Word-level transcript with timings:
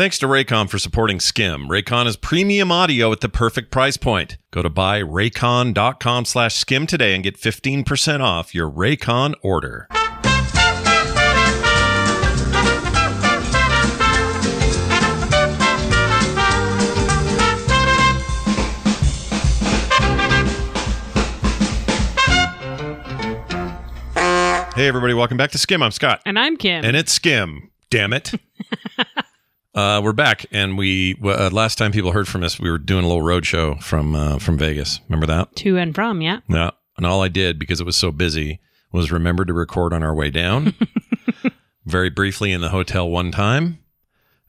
Thanks 0.00 0.18
to 0.20 0.26
Raycon 0.26 0.70
for 0.70 0.78
supporting 0.78 1.20
Skim. 1.20 1.68
Raycon 1.68 2.06
is 2.06 2.16
premium 2.16 2.72
audio 2.72 3.12
at 3.12 3.20
the 3.20 3.28
perfect 3.28 3.70
price 3.70 3.98
point. 3.98 4.38
Go 4.50 4.62
to 4.62 4.70
buyraycon.com 4.70 6.24
slash 6.24 6.54
skim 6.54 6.86
today 6.86 7.14
and 7.14 7.22
get 7.22 7.36
15% 7.36 8.20
off 8.22 8.54
your 8.54 8.70
Raycon 8.70 9.34
order. 9.42 9.88
Hey 24.74 24.88
everybody, 24.88 25.12
welcome 25.12 25.36
back 25.36 25.50
to 25.50 25.58
Skim. 25.58 25.82
I'm 25.82 25.90
Scott. 25.90 26.22
And 26.24 26.38
I'm 26.38 26.56
Kim. 26.56 26.86
And 26.86 26.96
it's 26.96 27.12
Skim. 27.12 27.70
Damn 27.90 28.14
it. 28.14 28.32
uh, 29.74 30.00
we're 30.02 30.12
back, 30.12 30.46
and 30.50 30.76
we 30.76 31.16
uh, 31.22 31.50
last 31.52 31.78
time 31.78 31.92
people 31.92 32.12
heard 32.12 32.28
from 32.28 32.42
us, 32.42 32.58
we 32.58 32.70
were 32.70 32.78
doing 32.78 33.04
a 33.04 33.06
little 33.06 33.22
road 33.22 33.46
show 33.46 33.76
from 33.76 34.14
uh, 34.14 34.38
from 34.38 34.58
Vegas. 34.58 35.00
Remember 35.08 35.26
that? 35.26 35.54
to 35.56 35.76
and 35.78 35.94
from, 35.94 36.20
yeah. 36.20 36.40
Yeah. 36.48 36.70
And 36.96 37.06
all 37.06 37.22
I 37.22 37.28
did 37.28 37.58
because 37.58 37.80
it 37.80 37.86
was 37.86 37.96
so 37.96 38.10
busy 38.10 38.60
was 38.92 39.12
remember 39.12 39.44
to 39.44 39.52
record 39.52 39.92
on 39.92 40.02
our 40.02 40.14
way 40.14 40.30
down, 40.30 40.74
very 41.86 42.10
briefly 42.10 42.52
in 42.52 42.60
the 42.60 42.68
hotel 42.70 43.08
one 43.08 43.30
time, 43.30 43.78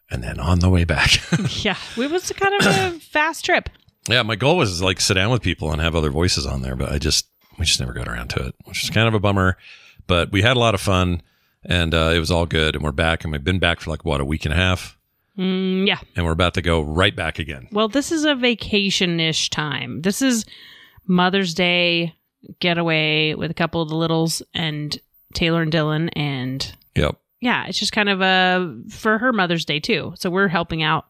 and 0.10 0.24
then 0.24 0.40
on 0.40 0.60
the 0.60 0.70
way 0.70 0.84
back. 0.84 1.12
Yeah. 1.64 1.78
It 1.98 2.12
was 2.12 2.32
kind 2.32 2.54
of 2.60 2.66
a 2.96 3.00
fast 3.00 3.46
trip. 3.46 3.70
yeah, 4.10 4.24
my 4.24 4.36
goal 4.36 4.58
was 4.58 4.82
like 4.82 5.00
sit 5.00 5.14
down 5.14 5.30
with 5.32 5.42
people 5.44 5.72
and 5.72 5.80
have 5.82 5.96
other 5.96 6.10
voices 6.10 6.46
on 6.46 6.62
there, 6.62 6.76
but 6.76 6.92
I 6.92 6.98
just 6.98 7.28
we 7.60 7.66
just 7.66 7.80
never 7.80 7.94
got 7.94 8.08
around 8.08 8.30
to 8.32 8.48
it, 8.48 8.56
which 8.66 8.84
is 8.84 8.90
kind 8.90 9.08
of 9.08 9.14
a 9.14 9.20
bummer. 9.20 9.58
But 10.08 10.32
we 10.32 10.42
had 10.42 10.58
a 10.58 10.60
lot 10.60 10.74
of 10.74 10.82
fun, 10.82 11.22
and 11.64 11.94
uh, 11.94 12.12
it 12.16 12.20
was 12.20 12.32
all 12.32 12.46
good, 12.48 12.76
and 12.76 12.84
we're 12.84 12.92
back, 12.92 13.24
and 13.24 13.32
we've 13.32 13.44
been 13.44 13.60
back 13.60 13.80
for 13.80 13.92
like 13.92 14.04
what 14.04 14.20
a 14.20 14.26
week 14.26 14.46
and 14.46 14.54
a 14.54 14.58
half, 14.58 14.98
Mm, 15.42 15.88
yeah. 15.88 16.00
and 16.16 16.26
we're 16.26 16.32
about 16.32 16.54
to 16.56 16.62
go 16.62 16.82
right 16.82 17.16
back 17.16 17.40
again. 17.40 17.68
Well, 17.72 17.88
this 17.88 18.12
is 18.12 18.24
a 18.26 18.36
vacation 18.36 19.20
ish 19.20 19.50
time. 19.50 20.02
This 20.02 20.22
is 20.22 20.46
Mother's 21.08 21.54
Day 21.54 22.14
getaway 22.60 23.34
with 23.34 23.52
a 23.52 23.56
couple 23.56 23.82
of 23.82 23.90
the 23.90 23.96
littles 23.96 24.42
and 24.54 24.98
Taylor 25.34 25.62
and 25.62 25.72
Dylan. 25.72 26.10
And 26.16 26.76
Yep. 26.96 27.16
yeah, 27.40 27.66
it's 27.68 27.80
just 27.80 27.92
kind 27.92 28.10
of 28.10 28.22
a 28.22 28.76
for 28.90 29.18
her 29.18 29.32
Mother's 29.34 29.66
Day 29.66 29.80
too. 29.80 30.14
So 30.16 30.30
we're 30.30 30.48
helping 30.48 30.84
out 30.84 31.06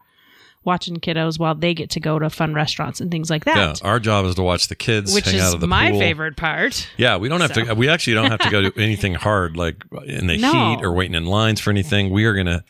watching 0.64 0.96
kiddos 0.98 1.40
while 1.40 1.56
they 1.56 1.74
get 1.74 1.90
to 1.90 2.00
go 2.00 2.20
to 2.20 2.30
fun 2.30 2.54
restaurants 2.54 3.02
and 3.02 3.10
things 3.10 3.30
like 3.32 3.46
that. 3.46 3.82
Yeah, 3.82 3.88
our 3.88 4.00
job 4.00 4.26
is 4.26 4.36
to 4.36 4.44
watch 4.44 4.68
the 4.68 4.76
kids 4.76 5.12
which 5.14 5.26
hang 5.26 5.40
out 5.40 5.48
is 5.48 5.54
of 5.56 5.60
the 5.62 5.68
my 5.68 5.90
pool. 5.90 6.00
favorite 6.00 6.38
part. 6.38 6.88
Yeah, 6.98 7.18
we 7.18 7.30
don't 7.30 7.42
have 7.42 7.54
So. 7.54 7.66
to. 7.66 7.74
We 7.74 7.90
actually 7.90 8.14
don't 8.14 8.30
have 8.30 8.42
to 8.42 8.50
go 8.52 8.62
do 8.62 8.72
anything 8.78 9.16
hard, 9.16 9.58
like 9.58 9.84
in 10.06 10.28
the 10.28 10.38
No. 10.40 10.52
heat 10.76 10.84
or 10.86 10.94
waiting 10.94 11.16
in 11.16 11.26
lines 11.26 11.60
for 11.60 11.72
anything. 11.72 12.12
We 12.12 12.26
are 12.26 12.34
gonna 12.36 12.64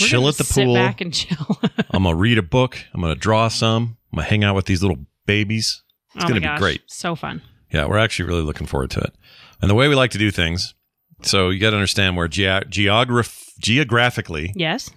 We're 0.00 0.06
chill 0.06 0.28
at 0.28 0.36
the 0.36 0.44
sit 0.44 0.64
pool. 0.64 0.74
back 0.74 1.00
and 1.00 1.12
chill. 1.14 1.58
I'm 1.90 2.02
gonna 2.02 2.14
read 2.16 2.38
a 2.38 2.42
book. 2.42 2.78
I'm 2.92 3.00
gonna 3.00 3.14
draw 3.14 3.48
some. 3.48 3.96
I'm 4.12 4.16
gonna 4.18 4.28
hang 4.28 4.44
out 4.44 4.54
with 4.54 4.66
these 4.66 4.82
little 4.82 4.98
babies. 5.26 5.82
It's 6.14 6.24
Oh 6.24 6.28
gonna 6.28 6.40
my 6.40 6.54
be 6.54 6.58
great. 6.60 6.82
So 6.86 7.14
fun. 7.14 7.42
Yeah, 7.72 7.86
we're 7.86 7.98
actually 7.98 8.28
really 8.28 8.42
looking 8.42 8.66
forward 8.66 8.90
to 8.92 9.00
it. 9.00 9.14
And 9.60 9.70
the 9.70 9.74
way 9.74 9.88
we 9.88 9.94
like 9.94 10.10
to 10.12 10.18
do 10.18 10.30
things, 10.30 10.74
so 11.22 11.50
you 11.50 11.58
got 11.58 11.70
to 11.70 11.76
understand 11.76 12.16
where 12.16 12.28
ge- 12.28 12.68
geograph 12.68 13.52
geographically. 13.60 14.52
Yes. 14.54 14.90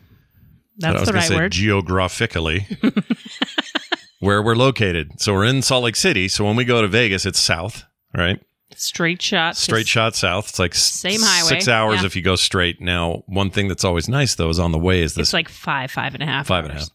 That's 0.77 0.99
was 0.99 1.09
the 1.09 1.13
right 1.13 1.23
say 1.27 1.35
word. 1.35 1.51
Geographically, 1.53 2.67
where 4.19 4.41
we're 4.43 4.55
located. 4.55 5.19
So 5.19 5.33
we're 5.33 5.45
in 5.45 5.61
Salt 5.61 5.83
Lake 5.83 5.95
City. 5.95 6.27
So 6.27 6.45
when 6.45 6.55
we 6.55 6.65
go 6.65 6.81
to 6.81 6.87
Vegas, 6.87 7.25
it's 7.25 7.39
south, 7.39 7.83
right? 8.15 8.39
Straight 8.75 9.21
shot. 9.21 9.55
straight 9.55 9.87
shot 9.87 10.15
south. 10.15 10.49
It's 10.49 10.59
like 10.59 10.75
Same 10.75 11.21
highway, 11.21 11.49
Six 11.49 11.67
hours 11.67 12.01
yeah. 12.01 12.05
if 12.05 12.15
you 12.15 12.21
go 12.21 12.35
straight. 12.35 12.79
Now, 12.81 13.23
one 13.25 13.49
thing 13.49 13.67
that's 13.67 13.83
always 13.83 14.07
nice 14.07 14.35
though 14.35 14.49
is 14.49 14.59
on 14.59 14.71
the 14.71 14.77
way 14.79 15.01
is 15.01 15.15
this 15.15 15.29
It's 15.29 15.33
like 15.33 15.49
five, 15.49 15.89
five 15.89 16.13
and 16.13 16.21
a 16.21 16.25
half. 16.25 16.47
five 16.47 16.65
and 16.65 16.73
a 16.73 16.79
half. 16.79 16.89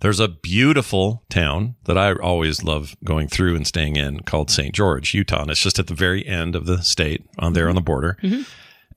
There's 0.00 0.20
a 0.20 0.28
beautiful 0.28 1.24
town 1.28 1.74
that 1.84 1.98
I 1.98 2.12
always 2.14 2.62
love 2.62 2.94
going 3.04 3.26
through 3.26 3.56
and 3.56 3.66
staying 3.66 3.96
in 3.96 4.20
called 4.20 4.48
St. 4.48 4.72
George, 4.72 5.12
Utah. 5.12 5.42
And 5.42 5.50
it's 5.50 5.60
just 5.60 5.78
at 5.80 5.88
the 5.88 5.94
very 5.94 6.24
end 6.24 6.54
of 6.54 6.66
the 6.66 6.82
state 6.82 7.26
on 7.38 7.52
there 7.52 7.68
on 7.68 7.74
the 7.74 7.80
border. 7.80 8.16
Mm-hmm. 8.22 8.42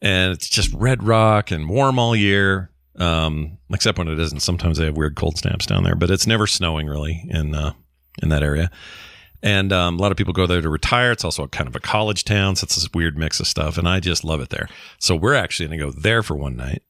And 0.03 0.31
it's 0.31 0.47
just 0.47 0.71
red 0.73 1.01
rock 1.03 1.49
and 1.51 1.67
warm 1.67 1.97
all 1.97 2.15
year. 2.15 2.69
Um, 2.97 3.57
except 3.71 3.97
when 3.97 4.09
it 4.09 4.19
isn't. 4.19 4.41
Sometimes 4.41 4.77
they 4.77 4.85
have 4.85 4.97
weird 4.97 5.15
cold 5.15 5.37
snaps 5.37 5.65
down 5.65 5.83
there, 5.83 5.95
but 5.95 6.11
it's 6.11 6.27
never 6.27 6.45
snowing 6.45 6.87
really 6.87 7.25
in 7.29 7.55
uh, 7.55 7.71
in 8.21 8.29
that 8.29 8.43
area. 8.43 8.69
And 9.43 9.73
um, 9.73 9.97
a 9.97 10.01
lot 10.01 10.11
of 10.11 10.17
people 10.17 10.33
go 10.33 10.45
there 10.45 10.61
to 10.61 10.69
retire. 10.69 11.11
It's 11.11 11.25
also 11.25 11.43
a 11.43 11.47
kind 11.47 11.67
of 11.67 11.75
a 11.75 11.79
college 11.79 12.23
town, 12.25 12.55
so 12.55 12.65
it's 12.65 12.75
this 12.75 12.89
weird 12.93 13.17
mix 13.17 13.39
of 13.39 13.47
stuff. 13.47 13.77
And 13.77 13.87
I 13.87 13.99
just 13.99 14.23
love 14.23 14.39
it 14.39 14.49
there. 14.49 14.69
So 14.99 15.15
we're 15.15 15.33
actually 15.33 15.67
going 15.67 15.79
to 15.79 15.85
go 15.85 15.91
there 15.91 16.21
for 16.21 16.35
one 16.35 16.55
night, 16.55 16.83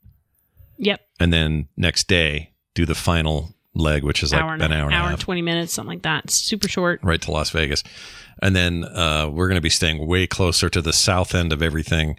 Yep. 0.78 1.00
and 1.20 1.32
then 1.32 1.68
next 1.78 2.08
day 2.08 2.52
do 2.74 2.86
the 2.86 2.96
final 2.96 3.54
leg, 3.74 4.04
which 4.04 4.22
is 4.22 4.34
like 4.34 4.42
hour 4.42 4.54
and, 4.54 4.62
an 4.64 4.74
hour 4.74 4.86
and 4.88 4.94
a 4.94 4.98
hour 4.98 5.10
and 5.12 5.20
20 5.20 5.42
minutes, 5.42 5.72
something 5.74 5.90
like 5.90 6.02
that. 6.02 6.26
It's 6.26 6.36
super 6.36 6.68
short. 6.68 7.00
right 7.04 7.22
to 7.22 7.32
Las 7.32 7.52
Vegas. 7.52 7.84
And 8.42 8.54
then 8.56 8.84
uh, 8.84 9.30
we're 9.32 9.48
going 9.48 9.56
to 9.56 9.62
be 9.62 9.70
staying 9.70 10.06
way 10.06 10.28
closer 10.28 10.70
to 10.70 10.82
the 10.82 10.92
south 10.94 11.34
end 11.36 11.54
of 11.54 11.62
everything. 11.62 12.18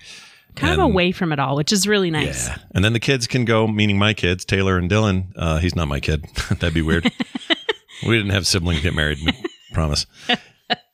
Kind 0.54 0.75
of 0.75 0.81
away 0.81 1.12
from 1.12 1.32
it 1.32 1.38
all, 1.38 1.56
which 1.56 1.72
is 1.72 1.87
really 1.88 2.10
nice. 2.10 2.47
Yeah. 2.48 2.59
And 2.75 2.84
then 2.84 2.92
the 2.92 3.00
kids 3.00 3.26
can 3.26 3.44
go, 3.47 3.66
meaning 3.66 3.98
my 3.98 4.12
kids, 4.15 4.45
Taylor 4.45 4.77
and 4.78 4.91
Dylan. 4.91 5.33
Uh, 5.34 5.59
he's 5.59 5.74
not 5.74 5.89
my 5.89 5.98
kid. 5.98 6.24
That'd 6.51 6.74
be 6.74 6.83
weird. 6.83 7.04
we 8.07 8.16
didn't 8.16 8.33
have 8.33 8.47
siblings 8.47 8.80
get 8.83 8.95
married, 8.95 9.18
promise. 9.72 10.07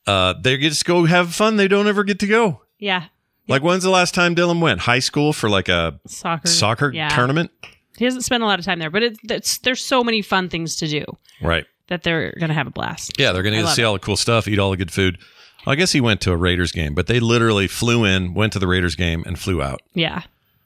Uh, 0.06 0.32
they 0.40 0.56
just 0.56 0.86
go 0.86 1.04
have 1.04 1.34
fun. 1.34 1.56
They 1.56 1.68
don't 1.68 1.86
ever 1.86 2.02
get 2.02 2.20
to 2.20 2.26
go. 2.26 2.62
Yeah. 2.78 3.04
Like, 3.46 3.62
when's 3.62 3.82
the 3.82 3.90
last 3.90 4.14
time 4.14 4.34
Dylan 4.34 4.58
went? 4.58 4.80
High 4.80 5.00
school 5.00 5.34
for 5.34 5.50
like 5.50 5.68
a 5.68 6.00
Soccer. 6.06 6.48
soccer 6.48 6.90
yeah. 6.94 7.10
tournament? 7.10 7.50
He 7.98 8.06
doesn't 8.06 8.22
spend 8.22 8.42
a 8.42 8.46
lot 8.46 8.58
of 8.58 8.64
time 8.64 8.78
there, 8.78 8.88
but 8.88 9.02
it's, 9.02 9.18
it's 9.24 9.58
there's 9.58 9.84
so 9.84 10.02
many 10.02 10.22
fun 10.22 10.48
things 10.48 10.76
to 10.76 10.88
do 10.88 11.04
Right. 11.42 11.66
that 11.88 12.04
they're 12.04 12.32
to 12.32 12.54
have 12.54 12.66
a 12.66 12.70
blast. 12.70 13.12
Yeah, 13.18 13.32
they're 13.32 13.42
to 13.42 13.66
see 13.68 13.82
it. 13.82 13.84
all 13.84 13.92
the 13.92 13.98
cool 13.98 14.16
stuff, 14.16 14.48
eat 14.48 14.58
all 14.58 14.70
the 14.70 14.78
good 14.78 14.90
food. 14.90 15.18
I 15.66 15.74
guess 15.74 15.92
he 15.92 16.00
went 16.00 16.22
to 16.22 16.32
a 16.32 16.36
Raiders 16.38 16.72
game, 16.72 16.94
but 16.94 17.06
they 17.06 17.20
literally 17.20 17.66
flew 17.66 18.06
in, 18.06 18.32
went 18.32 18.54
to 18.54 18.58
the 18.58 18.66
Raiders 18.66 18.94
game, 18.94 19.24
and 19.26 19.38
flew 19.38 19.60
out. 19.60 19.82
Yeah. 19.92 20.22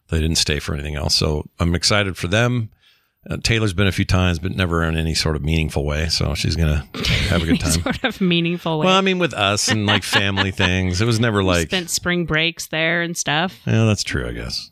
They 0.09 0.20
didn't 0.20 0.38
stay 0.38 0.61
for 0.61 0.75
anything 0.75 0.94
else. 0.94 1.17
So 1.17 1.49
I'm 1.59 1.75
excited 1.75 2.17
for 2.17 2.29
them. 2.29 2.70
Uh, 3.31 3.37
Taylor's 3.43 3.73
been 3.73 3.87
a 3.87 3.93
few 3.93 4.05
times, 4.05 4.41
but 4.41 4.51
never 4.53 4.83
in 4.83 4.97
any 4.97 5.15
sort 5.15 5.37
of 5.37 5.43
meaningful 5.43 5.85
way. 5.85 6.09
So 6.09 6.35
she's 6.35 6.57
going 6.57 6.69
to 6.93 6.99
have 7.29 7.43
a 7.43 7.47
good 7.47 7.61
time. 7.61 7.71
sort 7.83 8.03
of 8.05 8.21
meaningful 8.21 8.81
way. 8.81 8.87
Well, 8.87 8.97
I 8.97 9.01
mean, 9.01 9.19
with 9.21 9.33
us 9.35 9.69
and 9.69 9.87
like 9.87 10.03
family 10.03 10.51
things, 10.51 11.01
it 11.01 11.05
was 11.07 11.21
never 11.21 11.43
like, 11.45 11.69
Spent 11.69 11.89
spring 11.91 12.27
breaks 12.27 12.67
there 12.67 13.01
and 13.03 13.17
stuff. 13.17 13.61
yeah, 13.67 13.85
that's 13.85 14.03
true, 14.03 14.27
I 14.29 14.33
guess. 14.33 14.71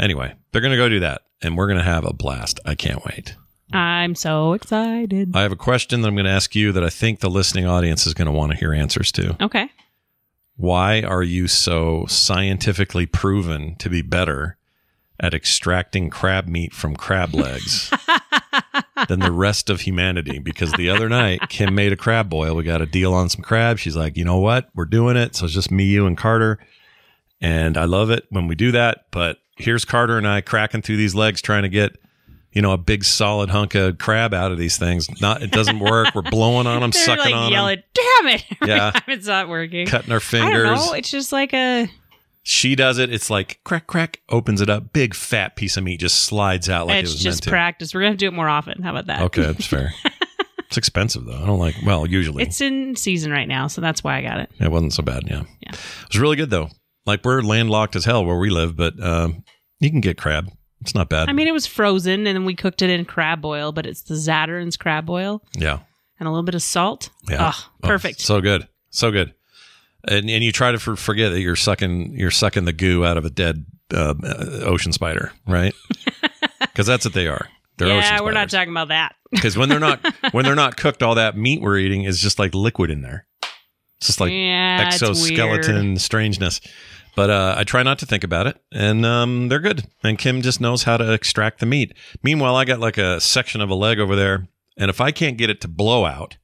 Anyway, 0.00 0.34
they're 0.50 0.62
going 0.62 0.72
to 0.72 0.76
go 0.76 0.88
do 0.88 1.00
that, 1.00 1.22
and 1.42 1.56
we're 1.56 1.66
going 1.68 1.78
to 1.78 1.84
have 1.84 2.04
a 2.04 2.12
blast. 2.12 2.58
I 2.64 2.74
can't 2.74 3.04
wait. 3.04 3.36
I'm 3.72 4.16
so 4.16 4.54
excited. 4.54 5.30
I 5.36 5.42
have 5.42 5.52
a 5.52 5.56
question 5.56 6.00
that 6.00 6.08
I'm 6.08 6.14
going 6.16 6.24
to 6.24 6.30
ask 6.32 6.56
you 6.56 6.72
that 6.72 6.82
I 6.82 6.88
think 6.90 7.20
the 7.20 7.30
listening 7.30 7.66
audience 7.66 8.04
is 8.04 8.14
going 8.14 8.26
to 8.26 8.32
want 8.32 8.50
to 8.50 8.58
hear 8.58 8.72
answers 8.72 9.12
to. 9.12 9.36
Okay. 9.44 9.70
Why 10.56 11.02
are 11.02 11.22
you 11.22 11.46
so 11.46 12.04
scientifically 12.08 13.06
proven 13.06 13.76
to 13.76 13.88
be 13.88 14.02
better 14.02 14.56
at 15.20 15.34
extracting 15.34 16.08
crab 16.10 16.48
meat 16.48 16.72
from 16.72 16.96
crab 16.96 17.34
legs 17.34 17.92
than 19.08 19.20
the 19.20 19.30
rest 19.32 19.70
of 19.70 19.82
humanity? 19.82 20.38
Because 20.38 20.72
the 20.72 20.90
other 20.90 21.08
night, 21.08 21.48
Kim 21.48 21.74
made 21.74 21.92
a 21.92 21.96
crab 21.96 22.28
boil. 22.30 22.56
We 22.56 22.64
got 22.64 22.80
a 22.82 22.86
deal 22.86 23.12
on 23.12 23.28
some 23.28 23.42
crab. 23.42 23.78
She's 23.78 23.96
like, 23.96 24.16
you 24.16 24.24
know 24.24 24.38
what? 24.38 24.70
We're 24.74 24.86
doing 24.86 25.16
it. 25.16 25.36
So 25.36 25.44
it's 25.44 25.54
just 25.54 25.70
me, 25.70 25.84
you, 25.84 26.06
and 26.06 26.16
Carter. 26.16 26.58
And 27.40 27.76
I 27.76 27.84
love 27.84 28.10
it 28.10 28.26
when 28.30 28.46
we 28.48 28.54
do 28.54 28.72
that. 28.72 29.04
But 29.10 29.38
here's 29.56 29.84
Carter 29.84 30.18
and 30.18 30.26
I 30.26 30.40
cracking 30.40 30.82
through 30.82 30.96
these 30.96 31.14
legs 31.14 31.40
trying 31.40 31.62
to 31.62 31.68
get. 31.68 31.96
You 32.52 32.62
know, 32.62 32.72
a 32.72 32.78
big 32.78 33.04
solid 33.04 33.48
hunk 33.48 33.76
of 33.76 33.98
crab 33.98 34.34
out 34.34 34.50
of 34.50 34.58
these 34.58 34.76
things. 34.76 35.08
Not, 35.20 35.40
it 35.40 35.52
doesn't 35.52 35.78
work. 35.78 36.12
We're 36.16 36.22
blowing 36.22 36.66
on 36.66 36.80
them, 36.80 36.90
They're 36.94 37.04
sucking 37.04 37.32
like 37.32 37.32
on 37.32 37.52
them, 37.52 37.84
"Damn 37.94 38.26
it!" 38.26 38.44
Yeah. 38.66 38.90
it's 39.06 39.28
not 39.28 39.48
working. 39.48 39.86
cutting 39.86 40.10
our 40.10 40.18
fingers. 40.18 40.48
I 40.68 40.74
don't 40.74 40.74
know. 40.74 40.92
It's 40.94 41.12
just 41.12 41.30
like 41.30 41.54
a 41.54 41.88
She 42.42 42.74
does 42.74 42.98
it. 42.98 43.12
It's 43.12 43.28
like 43.30 43.60
crack, 43.64 43.86
crack, 43.86 44.20
opens 44.28 44.60
it 44.60 44.70
up. 44.70 44.92
Big 44.92 45.14
fat 45.14 45.56
piece 45.56 45.76
of 45.76 45.84
meat 45.84 46.00
just 46.00 46.24
slides 46.24 46.68
out 46.70 46.86
like 46.86 47.02
it's 47.02 47.10
it 47.10 47.14
was 47.14 47.22
just 47.22 47.36
meant 47.36 47.42
to. 47.44 47.50
practice. 47.50 47.94
We're 47.94 48.02
gonna 48.02 48.16
do 48.16 48.28
it 48.28 48.32
more 48.32 48.48
often. 48.48 48.82
How 48.82 48.90
about 48.90 49.06
that? 49.06 49.22
Okay, 49.22 49.42
that's 49.42 49.66
fair. 49.66 49.92
it's 50.60 50.78
expensive 50.78 51.24
though. 51.26 51.40
I 51.42 51.46
don't 51.46 51.58
like. 51.58 51.76
Well, 51.84 52.06
usually 52.06 52.42
It's 52.42 52.60
in 52.60 52.96
season 52.96 53.30
right 53.30 53.46
now, 53.48 53.66
so 53.66 53.80
that's 53.80 54.02
why 54.02 54.16
I 54.16 54.22
got 54.22 54.40
it. 54.40 54.50
it 54.58 54.70
wasn't 54.70 54.94
so 54.94 55.02
bad. 55.02 55.24
Yeah. 55.26 55.42
Yeah. 55.60 55.72
it 55.72 56.08
was 56.08 56.18
really 56.18 56.36
good 56.36 56.50
though. 56.50 56.70
Like 57.06 57.24
we're 57.24 57.42
landlocked 57.42 57.94
as 57.96 58.04
hell 58.04 58.24
where 58.24 58.38
we 58.38 58.50
live, 58.50 58.74
but 58.76 58.98
um, 59.02 59.44
you 59.80 59.90
can 59.90 60.00
get 60.00 60.16
crab. 60.16 60.50
It's 60.80 60.94
not 60.94 61.10
bad. 61.10 61.28
I 61.28 61.32
mean, 61.32 61.46
it 61.46 61.52
was 61.52 61.66
frozen, 61.66 62.26
and 62.26 62.34
then 62.36 62.46
we 62.46 62.54
cooked 62.54 62.80
it 62.80 62.88
in 62.88 63.04
crab 63.04 63.42
boil, 63.42 63.70
but 63.70 63.84
it's 63.84 64.00
the 64.02 64.14
Zatarain's 64.14 64.78
crab 64.78 65.04
boil 65.04 65.42
yeah, 65.54 65.80
and 66.18 66.26
a 66.26 66.30
little 66.30 66.42
bit 66.42 66.54
of 66.54 66.62
salt. 66.62 67.10
yeah, 67.28 67.50
Oh, 67.54 67.70
Oh, 67.82 67.86
perfect. 67.86 68.20
so 68.22 68.40
good, 68.40 68.66
so 68.88 69.10
good. 69.10 69.34
And 70.08 70.30
and 70.30 70.42
you 70.42 70.52
try 70.52 70.72
to 70.72 70.78
for, 70.78 70.96
forget 70.96 71.32
that 71.32 71.40
you're 71.40 71.56
sucking 71.56 72.14
you're 72.14 72.30
sucking 72.30 72.64
the 72.64 72.72
goo 72.72 73.04
out 73.04 73.16
of 73.16 73.24
a 73.24 73.30
dead 73.30 73.66
uh, 73.94 74.14
ocean 74.62 74.92
spider, 74.92 75.32
right? 75.46 75.74
Because 76.60 76.86
that's 76.86 77.04
what 77.04 77.14
they 77.14 77.26
are. 77.26 77.48
They're 77.78 77.88
ocean 77.88 78.14
yeah, 78.14 78.20
we're 78.20 78.32
not 78.32 78.48
talking 78.48 78.70
about 78.70 78.88
that. 78.88 79.14
because 79.30 79.56
when 79.56 79.68
they're 79.68 79.80
not 79.80 80.00
when 80.32 80.44
they're 80.44 80.54
not 80.54 80.76
cooked, 80.76 81.02
all 81.02 81.14
that 81.16 81.36
meat 81.36 81.60
we're 81.60 81.78
eating 81.78 82.04
is 82.04 82.20
just 82.20 82.38
like 82.38 82.54
liquid 82.54 82.90
in 82.90 83.02
there. 83.02 83.26
It's 83.98 84.06
just 84.06 84.20
like 84.20 84.30
yeah, 84.30 84.84
exoskeleton 84.86 85.98
strangeness. 85.98 86.60
But 87.16 87.28
uh, 87.28 87.54
I 87.58 87.64
try 87.64 87.82
not 87.82 87.98
to 87.98 88.06
think 88.06 88.24
about 88.24 88.46
it, 88.46 88.58
and 88.72 89.04
um, 89.04 89.48
they're 89.48 89.58
good. 89.58 89.84
And 90.02 90.18
Kim 90.18 90.42
just 90.42 90.60
knows 90.60 90.84
how 90.84 90.96
to 90.96 91.12
extract 91.12 91.58
the 91.58 91.66
meat. 91.66 91.92
Meanwhile, 92.22 92.56
I 92.56 92.64
got 92.64 92.78
like 92.78 92.98
a 92.98 93.20
section 93.20 93.60
of 93.60 93.68
a 93.68 93.74
leg 93.74 93.98
over 93.98 94.14
there, 94.14 94.48
and 94.76 94.88
if 94.90 95.00
I 95.00 95.10
can't 95.10 95.36
get 95.36 95.50
it 95.50 95.60
to 95.62 95.68
blow 95.68 96.06
out, 96.06 96.36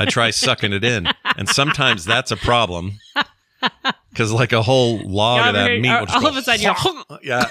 I 0.00 0.06
try 0.06 0.30
sucking 0.30 0.72
it 0.72 0.82
in, 0.84 1.06
and 1.36 1.48
sometimes 1.48 2.04
that's 2.04 2.30
a 2.32 2.36
problem 2.36 2.98
because 4.10 4.32
like 4.32 4.52
a 4.52 4.62
whole 4.62 4.98
log 5.06 5.48
of 5.48 5.54
that 5.54 5.80
meat. 5.80 5.88
all 5.90 6.00
will 6.00 6.06
just 6.06 6.16
all 6.16 6.22
go 6.22 6.28
of 6.28 6.36
a 6.36 6.42
sudden 6.42 6.62
you're- 6.62 7.18
yeah, 7.22 7.50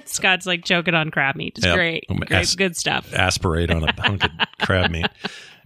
Scott's 0.04 0.46
like 0.46 0.64
choking 0.64 0.94
on 0.94 1.10
crab 1.10 1.34
meat. 1.36 1.58
It's 1.58 1.66
great, 1.66 2.04
great, 2.08 2.30
as- 2.32 2.54
good 2.56 2.76
stuff. 2.76 3.12
aspirate 3.14 3.70
on 3.70 3.82
a 3.88 3.92
hunk 4.00 4.24
of 4.24 4.30
crab 4.60 4.90
meat. 4.90 5.06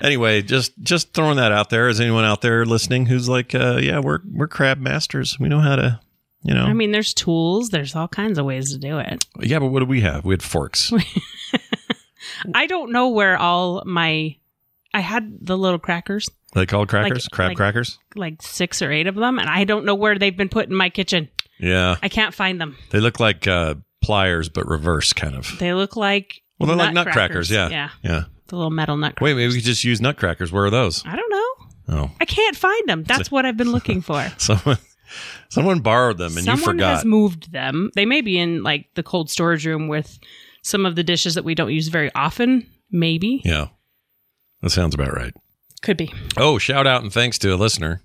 Anyway, 0.00 0.42
just 0.42 0.72
just 0.82 1.12
throwing 1.12 1.36
that 1.36 1.52
out 1.52 1.70
there. 1.70 1.88
Is 1.88 2.00
anyone 2.00 2.24
out 2.24 2.40
there 2.40 2.64
listening 2.64 3.06
who's 3.06 3.28
like, 3.28 3.54
uh, 3.54 3.76
yeah, 3.80 4.00
we're 4.00 4.18
we're 4.32 4.48
crab 4.48 4.78
masters. 4.80 5.38
We 5.38 5.48
know 5.48 5.60
how 5.60 5.76
to, 5.76 6.00
you 6.42 6.54
know. 6.54 6.64
I 6.64 6.72
mean, 6.72 6.90
there's 6.92 7.14
tools. 7.14 7.68
There's 7.68 7.94
all 7.94 8.08
kinds 8.08 8.38
of 8.38 8.44
ways 8.46 8.72
to 8.72 8.78
do 8.78 8.98
it. 8.98 9.24
yeah, 9.38 9.58
but 9.60 9.66
what 9.66 9.80
do 9.80 9.86
we 9.86 10.00
have? 10.00 10.24
We 10.24 10.32
had 10.32 10.42
forks. 10.42 10.92
I 12.54 12.66
don't 12.66 12.90
know 12.92 13.08
where 13.08 13.36
all 13.38 13.82
my. 13.84 14.36
I 14.94 15.00
had 15.00 15.38
the 15.40 15.56
little 15.56 15.78
crackers, 15.78 16.28
they 16.54 16.66
called 16.66 16.88
crackers, 16.88 17.24
Like- 17.26 17.30
crab 17.32 17.48
like- 17.50 17.56
crackers. 17.56 17.98
like 18.14 18.42
six 18.42 18.82
or 18.82 18.92
eight 18.92 19.06
of 19.06 19.14
them, 19.14 19.38
and 19.38 19.48
I 19.48 19.64
don't 19.64 19.84
know 19.84 19.94
where 19.94 20.18
they've 20.18 20.36
been 20.36 20.48
put 20.50 20.68
in 20.68 20.74
my 20.74 20.90
kitchen. 20.90 21.28
Yeah, 21.58 21.96
I 22.02 22.08
can't 22.08 22.34
find 22.34 22.60
them. 22.60 22.76
they 22.90 23.00
look 23.00 23.20
like 23.20 23.46
uh, 23.46 23.74
pliers, 24.02 24.48
but 24.48 24.66
reverse 24.68 25.12
kind 25.12 25.34
of. 25.36 25.58
They 25.58 25.72
look 25.74 25.96
like 25.96 26.42
Well, 26.58 26.66
they're 26.66 26.76
like 26.76 26.92
nutcrackers. 26.94 27.50
Yeah, 27.50 27.68
yeah, 27.68 27.90
yeah. 28.02 28.24
the 28.48 28.56
little 28.56 28.70
metal 28.70 28.96
nutcrackers. 28.96 29.24
Wait, 29.24 29.34
maybe 29.34 29.48
we 29.48 29.54
could 29.60 29.64
just 29.64 29.84
use 29.84 30.00
nutcrackers. 30.00 30.50
Where 30.52 30.64
are 30.64 30.70
those? 30.70 31.02
I 31.06 31.16
don't 31.16 31.30
know. 31.30 31.96
Oh, 31.96 32.10
I 32.20 32.24
can't 32.24 32.56
find 32.56 32.88
them. 32.88 33.04
That's 33.04 33.30
what 33.30 33.44
I've 33.46 33.56
been 33.56 33.72
looking 33.76 34.00
for. 34.02 34.26
someone 34.38 34.78
someone 35.48 35.80
borrowed 35.80 36.18
them 36.18 36.36
and 36.36 36.44
Someone 36.44 36.58
you 36.58 36.64
forgot. 36.64 36.82
Someone 36.84 36.94
has 36.96 37.04
moved 37.04 37.52
them. 37.52 37.90
They 37.94 38.06
may 38.06 38.20
be 38.20 38.38
in 38.38 38.62
like 38.62 38.88
the 38.94 39.02
cold 39.02 39.30
storage 39.30 39.66
room 39.66 39.88
with 39.88 40.18
some 40.62 40.86
of 40.86 40.96
the 40.96 41.02
dishes 41.02 41.34
that 41.34 41.44
we 41.44 41.54
don't 41.54 41.72
use 41.72 41.88
very 41.88 42.10
often. 42.14 42.66
Maybe 42.90 43.40
yeah, 43.44 43.68
that 44.62 44.70
sounds 44.70 44.94
about 44.94 45.14
right. 45.14 45.34
could 45.82 45.96
be. 45.96 46.12
Oh, 46.36 46.58
shout 46.58 46.86
out 46.86 47.02
and 47.02 47.12
thanks 47.12 47.38
to 47.38 47.54
a 47.54 47.56
listener. 47.56 48.02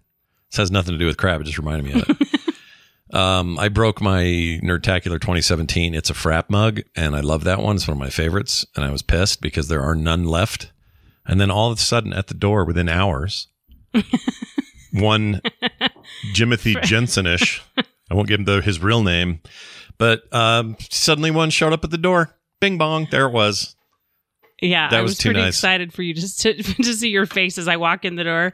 This 0.52 0.58
has 0.58 0.72
nothing 0.72 0.94
to 0.94 0.98
do 0.98 1.06
with 1.06 1.18
crab. 1.18 1.42
It 1.42 1.46
just 1.46 1.58
reminded 1.58 1.86
me 1.86 2.02
of 2.02 2.10
it. 2.10 3.14
um, 3.16 3.60
I 3.60 3.70
broke 3.70 4.02
my 4.02 4.24
Nerdtacular 4.64 5.20
2017. 5.20 5.94
It's 5.94 6.10
a 6.10 6.14
frap 6.14 6.50
mug, 6.50 6.82
and 6.96 7.16
I 7.16 7.20
love 7.20 7.44
that 7.44 7.60
one. 7.60 7.76
It's 7.76 7.88
one 7.88 7.98
of 7.98 8.00
my 8.00 8.10
favorites. 8.10 8.66
And 8.76 8.86
I 8.86 8.92
was 8.92 9.02
pissed 9.02 9.42
because 9.42 9.68
there 9.68 9.82
are 9.82 9.96
none 9.96 10.26
left. 10.26 10.72
And 11.26 11.40
then 11.42 11.52
all 11.52 11.72
of 11.72 11.78
a 11.78 11.82
sudden, 11.82 12.14
at 12.14 12.28
the 12.28 12.34
door, 12.34 12.64
within 12.64 12.88
hours, 12.88 13.48
one 14.94 15.42
Jimothy 16.34 16.76
Jensenish. 16.76 17.62
I 18.10 18.14
won't 18.14 18.30
give 18.30 18.40
him 18.40 18.46
the, 18.46 18.62
his 18.62 18.82
real 18.82 19.04
name, 19.04 19.42
but 19.98 20.34
um, 20.34 20.78
suddenly 20.90 21.32
one 21.32 21.50
showed 21.50 21.74
up 21.74 21.84
at 21.84 21.92
the 21.92 21.98
door. 21.98 22.36
Bing 22.62 22.78
bong, 22.78 23.08
there 23.12 23.26
it 23.26 23.34
was. 23.34 23.76
Yeah, 24.62 24.90
That 24.90 25.00
I 25.00 25.02
was 25.02 25.12
was, 25.12 25.22
pretty 25.22 25.40
nice. 25.40 25.56
excited 25.56 25.94
for 25.94 26.02
you 26.02 26.14
just 26.14 26.42
to 26.42 26.54
to 26.64 26.94
see 26.94 27.10
your 27.10 27.26
face 27.26 27.58
as 27.58 27.68
I 27.68 27.78
walk 27.78 28.06
in 28.06 28.16
the 28.16 28.24
door 28.24 28.54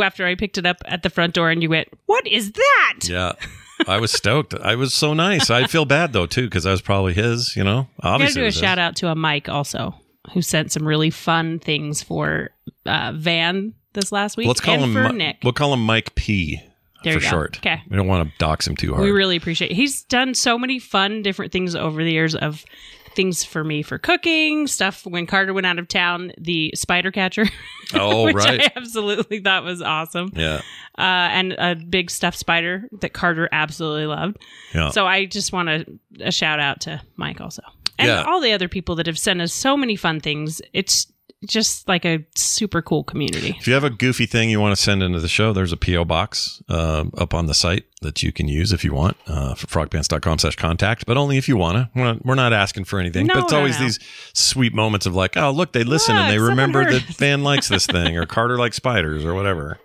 after 0.00 0.26
I 0.26 0.34
picked 0.34 0.58
it 0.58 0.66
up 0.66 0.78
at 0.86 1.02
the 1.02 1.10
front 1.10 1.34
door, 1.34 1.50
and 1.50 1.62
you 1.62 1.68
went, 1.70 1.88
"What 2.06 2.26
is 2.26 2.52
that?" 2.52 2.98
Yeah. 3.08 3.32
I 3.88 3.98
was 3.98 4.12
stoked. 4.12 4.54
I 4.54 4.76
was 4.76 4.94
so 4.94 5.12
nice. 5.12 5.50
I 5.50 5.66
feel 5.66 5.84
bad 5.84 6.12
though 6.12 6.26
too 6.26 6.44
because 6.44 6.66
I 6.66 6.70
was 6.70 6.80
probably 6.80 7.14
his. 7.14 7.56
You 7.56 7.64
know, 7.64 7.88
I 8.00 8.02
gotta 8.04 8.14
obviously. 8.14 8.42
do 8.42 8.46
a 8.46 8.52
shout 8.52 8.78
out 8.78 8.96
to 8.96 9.08
a 9.08 9.14
Mike 9.14 9.48
also 9.48 9.94
who 10.32 10.42
sent 10.42 10.70
some 10.70 10.86
really 10.86 11.10
fun 11.10 11.58
things 11.58 12.02
for 12.02 12.50
uh, 12.86 13.12
Van 13.14 13.74
this 13.92 14.12
last 14.12 14.36
week. 14.36 14.46
Let's 14.46 14.60
call 14.60 14.74
and 14.74 14.84
him. 14.84 14.92
for 14.94 15.12
Nick. 15.12 15.38
We'll 15.42 15.52
call 15.52 15.72
him 15.74 15.84
Mike 15.84 16.14
P. 16.14 16.60
There 17.02 17.14
for 17.14 17.20
short. 17.20 17.58
Okay. 17.58 17.82
We 17.90 17.96
don't 17.96 18.06
want 18.06 18.28
to 18.30 18.34
dox 18.38 18.66
him 18.68 18.76
too 18.76 18.92
hard. 18.94 19.02
We 19.02 19.10
really 19.10 19.34
appreciate. 19.34 19.72
It. 19.72 19.74
He's 19.74 20.04
done 20.04 20.34
so 20.34 20.56
many 20.56 20.78
fun 20.78 21.22
different 21.22 21.50
things 21.50 21.74
over 21.74 22.04
the 22.04 22.12
years 22.12 22.36
of 22.36 22.64
things 23.14 23.44
for 23.44 23.62
me 23.64 23.82
for 23.82 23.98
cooking 23.98 24.66
stuff. 24.66 25.04
When 25.06 25.26
Carter 25.26 25.52
went 25.54 25.66
out 25.66 25.78
of 25.78 25.88
town, 25.88 26.32
the 26.38 26.72
spider 26.74 27.10
catcher, 27.10 27.46
oh 27.94 28.24
which 28.24 28.36
right. 28.36 28.60
I 28.60 28.70
absolutely 28.76 29.40
thought 29.40 29.64
was 29.64 29.82
awesome, 29.82 30.32
yeah. 30.34 30.62
uh, 30.98 31.02
and 31.32 31.52
a 31.58 31.74
big 31.74 32.10
stuffed 32.10 32.38
spider 32.38 32.88
that 33.00 33.12
Carter 33.12 33.48
absolutely 33.52 34.06
loved. 34.06 34.38
Yeah. 34.74 34.90
So 34.90 35.06
I 35.06 35.26
just 35.26 35.52
want 35.52 35.68
to 35.68 35.98
a 36.20 36.32
shout 36.32 36.60
out 36.60 36.80
to 36.82 37.00
Mike 37.16 37.40
also, 37.40 37.62
and 37.98 38.08
Yeah. 38.08 38.22
all 38.24 38.40
the 38.40 38.52
other 38.52 38.68
people 38.68 38.94
that 38.96 39.06
have 39.06 39.18
sent 39.18 39.40
us 39.40 39.52
so 39.52 39.76
many 39.76 39.96
fun 39.96 40.20
things. 40.20 40.62
It's 40.72 41.11
just 41.46 41.88
like 41.88 42.04
a 42.04 42.24
super 42.36 42.80
cool 42.82 43.02
community. 43.04 43.56
if 43.58 43.66
you 43.66 43.74
have 43.74 43.84
a 43.84 43.90
goofy 43.90 44.26
thing 44.26 44.48
you 44.50 44.60
want 44.60 44.76
to 44.76 44.80
send 44.82 45.02
into 45.02 45.18
the 45.20 45.28
show, 45.28 45.52
there's 45.52 45.72
a 45.72 45.76
PO 45.76 46.04
box 46.04 46.62
uh, 46.68 47.04
up 47.18 47.34
on 47.34 47.46
the 47.46 47.54
site 47.54 47.84
that 48.00 48.22
you 48.22 48.32
can 48.32 48.48
use 48.48 48.72
if 48.72 48.84
you 48.84 48.92
want 48.94 49.16
uh, 49.26 49.54
for 49.54 49.66
frogpants.com 49.66 50.38
slash 50.38 50.56
contact, 50.56 51.06
but 51.06 51.16
only 51.16 51.38
if 51.38 51.48
you 51.48 51.56
want 51.56 51.76
to. 51.76 51.90
We're 51.94 52.04
not, 52.04 52.24
we're 52.26 52.34
not 52.34 52.52
asking 52.52 52.84
for 52.84 52.98
anything, 53.00 53.26
No, 53.26 53.34
but 53.34 53.42
it's 53.44 53.52
no, 53.52 53.58
always 53.58 53.78
no. 53.78 53.84
these 53.86 53.98
sweet 54.32 54.74
moments 54.74 55.06
of 55.06 55.14
like, 55.14 55.36
oh, 55.36 55.50
look, 55.50 55.72
they 55.72 55.84
listen 55.84 56.16
and 56.16 56.30
they 56.30 56.38
remember 56.38 56.84
heard. 56.84 56.94
that 56.94 57.02
Van 57.16 57.42
likes 57.42 57.68
this 57.68 57.86
thing 57.86 58.16
or 58.16 58.26
Carter 58.26 58.56
likes 58.58 58.76
spiders 58.76 59.24
or 59.24 59.34
whatever. 59.34 59.78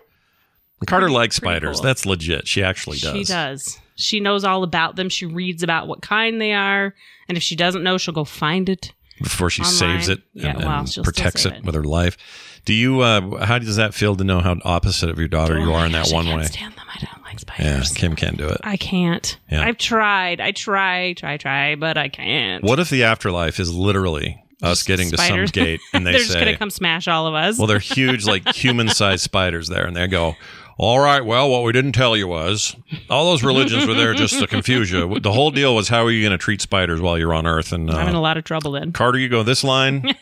And 0.80 0.86
Carter 0.86 1.10
likes 1.10 1.34
spiders. 1.36 1.76
cool. 1.78 1.82
That's 1.84 2.06
legit. 2.06 2.46
She 2.46 2.62
actually 2.62 2.98
does. 2.98 3.16
She 3.16 3.24
does. 3.24 3.78
She 3.96 4.20
knows 4.20 4.44
all 4.44 4.62
about 4.62 4.94
them. 4.94 5.08
She 5.08 5.26
reads 5.26 5.64
about 5.64 5.88
what 5.88 6.02
kind 6.02 6.40
they 6.40 6.52
are, 6.52 6.94
and 7.28 7.36
if 7.36 7.42
she 7.42 7.56
doesn't 7.56 7.82
know, 7.82 7.98
she'll 7.98 8.14
go 8.14 8.24
find 8.24 8.68
it. 8.68 8.92
Before 9.22 9.50
she 9.50 9.62
online. 9.62 9.74
saves 9.74 10.08
it 10.08 10.20
Yeah, 10.34 10.50
and, 10.50 10.58
well, 10.64 10.80
and 10.80 11.04
protects 11.04 11.44
it, 11.46 11.54
it. 11.54 11.64
with 11.64 11.74
her 11.74 11.84
life. 11.84 12.16
Do 12.64 12.74
you? 12.74 13.00
Uh, 13.00 13.44
how 13.44 13.58
does 13.58 13.76
that 13.76 13.94
feel 13.94 14.14
to 14.16 14.24
know 14.24 14.40
how 14.40 14.56
opposite 14.64 15.08
of 15.10 15.18
your 15.18 15.28
daughter 15.28 15.58
you 15.58 15.70
Oh 15.70 15.74
are 15.74 15.80
my 15.80 15.86
in 15.86 15.92
that 15.92 16.10
one 16.10 16.26
I 16.26 16.30
can't 16.30 16.40
way? 16.40 16.46
Stand 16.46 16.74
them. 16.74 16.84
I 16.94 16.98
don't 17.04 17.24
like 17.24 17.58
Yeah, 17.58 17.80
spiders. 17.82 17.92
Kim 17.92 18.16
can't 18.16 18.36
do 18.36 18.48
it. 18.48 18.60
I 18.64 18.76
can't. 18.76 19.38
Yeah. 19.50 19.62
I've 19.64 19.78
tried. 19.78 20.40
I 20.40 20.52
try, 20.52 21.14
try, 21.14 21.36
try, 21.36 21.74
but 21.76 21.96
I 21.96 22.08
can't. 22.08 22.62
What 22.64 22.78
if 22.78 22.90
the 22.90 23.04
afterlife 23.04 23.58
is 23.60 23.72
literally 23.72 24.42
us 24.62 24.82
getting 24.82 25.08
spiders. 25.08 25.52
to 25.52 25.58
some 25.60 25.64
gate 25.64 25.80
and 25.94 26.06
they 26.06 26.12
They're 26.12 26.20
just 26.20 26.34
gonna 26.38 26.56
come 26.56 26.70
smash 26.70 27.06
all 27.08 27.26
of 27.26 27.34
us. 27.34 27.56
"Well, 27.58 27.68
they're 27.68 27.78
huge, 27.78 28.26
like 28.26 28.46
human-sized 28.54 29.22
spiders 29.22 29.68
there," 29.68 29.86
and 29.86 29.96
they 29.96 30.06
go. 30.08 30.34
All 30.80 31.00
right. 31.00 31.24
Well, 31.24 31.50
what 31.50 31.64
we 31.64 31.72
didn't 31.72 31.92
tell 31.92 32.16
you 32.16 32.28
was 32.28 32.76
all 33.10 33.24
those 33.24 33.42
religions 33.42 33.84
were 33.84 33.94
there 33.94 34.14
just 34.14 34.38
to 34.38 34.46
confuse 34.46 34.92
you. 34.92 35.18
The 35.18 35.32
whole 35.32 35.50
deal 35.50 35.74
was 35.74 35.88
how 35.88 36.04
are 36.04 36.10
you 36.10 36.22
going 36.22 36.38
to 36.38 36.42
treat 36.42 36.60
spiders 36.62 37.00
while 37.00 37.18
you're 37.18 37.34
on 37.34 37.48
Earth? 37.48 37.72
And 37.72 37.90
I'm 37.90 38.08
in 38.08 38.14
a 38.14 38.18
uh, 38.18 38.22
lot 38.22 38.36
of 38.36 38.44
trouble 38.44 38.70
then. 38.70 38.92
Carter, 38.92 39.18
you 39.18 39.28
go 39.28 39.42
this 39.42 39.64
line. 39.64 40.14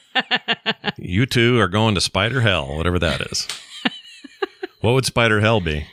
you 0.97 1.27
two 1.27 1.61
are 1.61 1.69
going 1.69 1.95
to 1.95 2.01
spider 2.01 2.41
hell, 2.41 2.75
whatever 2.75 2.99
that 2.99 3.21
is. 3.21 3.47
what 4.81 4.93
would 4.93 5.05
spider 5.05 5.41
hell 5.41 5.61
be? 5.61 5.87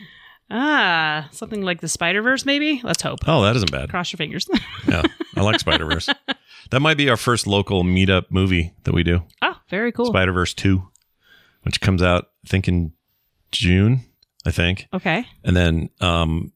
Ah, 0.49 1.27
something 1.31 1.63
like 1.63 1.81
the 1.81 1.87
Spider 1.87 2.21
Verse, 2.21 2.45
maybe. 2.45 2.79
Let's 2.83 3.01
hope. 3.01 3.19
Oh, 3.27 3.41
that 3.41 3.55
isn't 3.55 3.71
bad. 3.71 3.89
Cross 3.89 4.13
your 4.13 4.17
fingers. 4.17 4.47
Yeah, 4.87 5.01
I 5.35 5.41
like 5.41 5.59
Spider 5.59 5.85
Verse. 5.85 6.09
that 6.69 6.79
might 6.79 6.97
be 6.97 7.09
our 7.09 7.17
first 7.17 7.47
local 7.47 7.83
meetup 7.83 8.25
movie 8.29 8.73
that 8.83 8.93
we 8.93 9.01
do. 9.01 9.23
oh, 9.41 9.55
very 9.69 9.91
cool. 9.91 10.05
Spider 10.05 10.31
Verse 10.31 10.53
Two, 10.53 10.89
which 11.63 11.81
comes 11.81 12.03
out 12.03 12.29
I 12.45 12.49
think 12.49 12.67
in 12.67 12.93
June, 13.51 14.01
I 14.45 14.51
think, 14.51 14.87
okay. 14.93 15.25
and 15.43 15.55
then 15.55 15.89
um, 16.01 16.51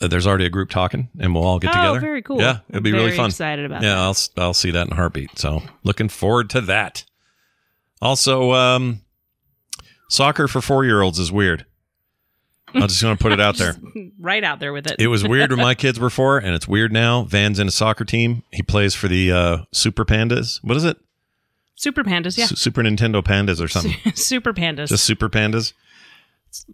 there's 0.00 0.26
already 0.26 0.46
a 0.46 0.50
group 0.50 0.70
talking, 0.70 1.08
and 1.18 1.34
we'll 1.34 1.44
all 1.44 1.58
get 1.58 1.70
oh, 1.70 1.78
together. 1.78 2.00
very 2.00 2.22
cool. 2.22 2.40
Yeah, 2.40 2.58
it'll 2.68 2.82
be 2.82 2.90
Very 2.90 3.04
really 3.04 3.16
fun. 3.16 3.30
Excited 3.30 3.64
about 3.64 3.82
yeah, 3.82 3.94
that. 3.94 3.98
I'll 3.98 4.16
I'll 4.36 4.54
see 4.54 4.70
that 4.70 4.86
in 4.86 4.92
a 4.92 4.96
heartbeat. 4.96 5.38
So 5.38 5.62
looking 5.82 6.08
forward 6.08 6.50
to 6.50 6.60
that. 6.62 7.04
Also, 8.00 8.52
um, 8.52 9.00
soccer 10.08 10.48
for 10.48 10.60
four 10.60 10.84
year 10.84 11.00
olds 11.00 11.18
is 11.18 11.32
weird. 11.32 11.64
I'm 12.74 12.82
just 12.82 13.00
going 13.00 13.16
to 13.16 13.22
put 13.22 13.32
it 13.32 13.40
out 13.40 13.56
there. 13.58 13.74
right 14.20 14.44
out 14.44 14.60
there 14.60 14.72
with 14.72 14.86
it. 14.86 14.96
It 14.98 15.06
was 15.06 15.26
weird 15.26 15.50
when 15.50 15.60
my 15.60 15.74
kids 15.74 15.98
were 15.98 16.10
four, 16.10 16.38
and 16.38 16.54
it's 16.54 16.68
weird 16.68 16.92
now. 16.92 17.22
Van's 17.22 17.58
in 17.58 17.68
a 17.68 17.70
soccer 17.70 18.04
team. 18.04 18.42
He 18.52 18.62
plays 18.62 18.94
for 18.94 19.08
the 19.08 19.32
uh, 19.32 19.58
Super 19.72 20.04
Pandas. 20.04 20.62
What 20.62 20.76
is 20.76 20.84
it? 20.84 20.98
Super 21.76 22.02
pandas, 22.02 22.38
yeah. 22.38 22.44
S- 22.44 22.58
Super 22.58 22.82
Nintendo 22.82 23.22
Pandas 23.22 23.62
or 23.62 23.68
something? 23.68 23.94
Super 24.14 24.54
pandas. 24.54 24.88
Just 24.88 25.04
Super 25.04 25.28
Pandas. 25.28 25.74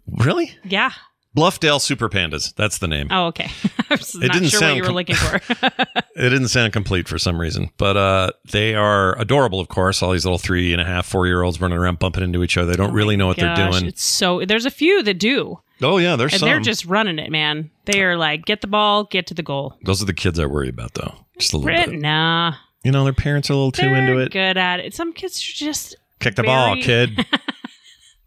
Really? 0.07 0.55
yeah. 0.63 0.91
Bluffdale 1.35 1.81
Super 1.81 2.09
Pandas. 2.09 2.53
That's 2.53 2.77
the 2.77 2.87
name. 2.87 3.07
Oh, 3.09 3.25
okay. 3.27 3.49
I 3.89 3.95
was 3.95 4.13
not 4.13 4.31
didn't 4.33 4.49
sure 4.49 4.59
what 4.59 4.65
sound 4.67 4.75
you 4.77 4.83
were 4.83 4.87
com- 4.89 4.95
looking 4.95 5.15
for. 5.15 5.39
It 6.15 6.29
didn't 6.29 6.49
sound 6.49 6.71
complete 6.73 7.07
for 7.07 7.17
some 7.17 7.41
reason, 7.41 7.71
but 7.77 7.97
uh, 7.97 8.29
they 8.51 8.75
are 8.75 9.19
adorable. 9.19 9.59
Of 9.59 9.67
course, 9.67 10.03
all 10.03 10.11
these 10.11 10.25
little 10.25 10.37
three 10.37 10.71
and 10.71 10.79
a 10.79 10.85
half, 10.85 11.07
four 11.07 11.25
year 11.25 11.41
olds 11.41 11.59
running 11.59 11.75
around 11.79 11.97
bumping 11.97 12.23
into 12.23 12.43
each 12.43 12.55
other. 12.55 12.69
They 12.69 12.77
don't 12.77 12.93
really 12.93 13.17
know 13.17 13.25
what 13.25 13.37
they're 13.37 13.55
doing. 13.55 13.87
It's 13.87 14.03
so 14.03 14.45
there's 14.45 14.67
a 14.67 14.69
few 14.71 15.01
that 15.01 15.15
do, 15.15 15.59
Oh 15.81 15.97
yeah, 15.97 16.15
there's 16.15 16.33
and 16.33 16.41
some. 16.41 16.49
they're 16.49 16.59
just 16.59 16.85
running 16.85 17.17
it, 17.17 17.31
man. 17.31 17.71
They 17.85 18.03
are 18.03 18.15
like, 18.15 18.45
get 18.45 18.61
the 18.61 18.67
ball, 18.67 19.05
get 19.05 19.25
to 19.27 19.33
the 19.33 19.41
goal. 19.41 19.75
Those 19.85 20.03
are 20.03 20.05
the 20.05 20.13
kids 20.13 20.37
I 20.37 20.45
worry 20.45 20.69
about, 20.69 20.93
though. 20.93 21.15
Just 21.39 21.53
a 21.53 21.57
little 21.57 21.73
Brit- 21.75 21.89
bit. 21.89 21.99
Nah, 21.99 22.53
You 22.83 22.91
know, 22.91 23.03
their 23.05 23.11
parents 23.13 23.49
are 23.49 23.53
a 23.53 23.55
little 23.55 23.71
too 23.71 23.81
they're 23.89 23.95
into 23.95 24.19
it. 24.19 24.31
good 24.31 24.55
at 24.55 24.81
it. 24.81 24.93
Some 24.93 25.13
kids 25.13 25.39
are 25.39 25.53
just 25.55 25.95
Kick 26.19 26.35
the 26.35 26.43
ball, 26.43 26.75
kid. 26.79 27.25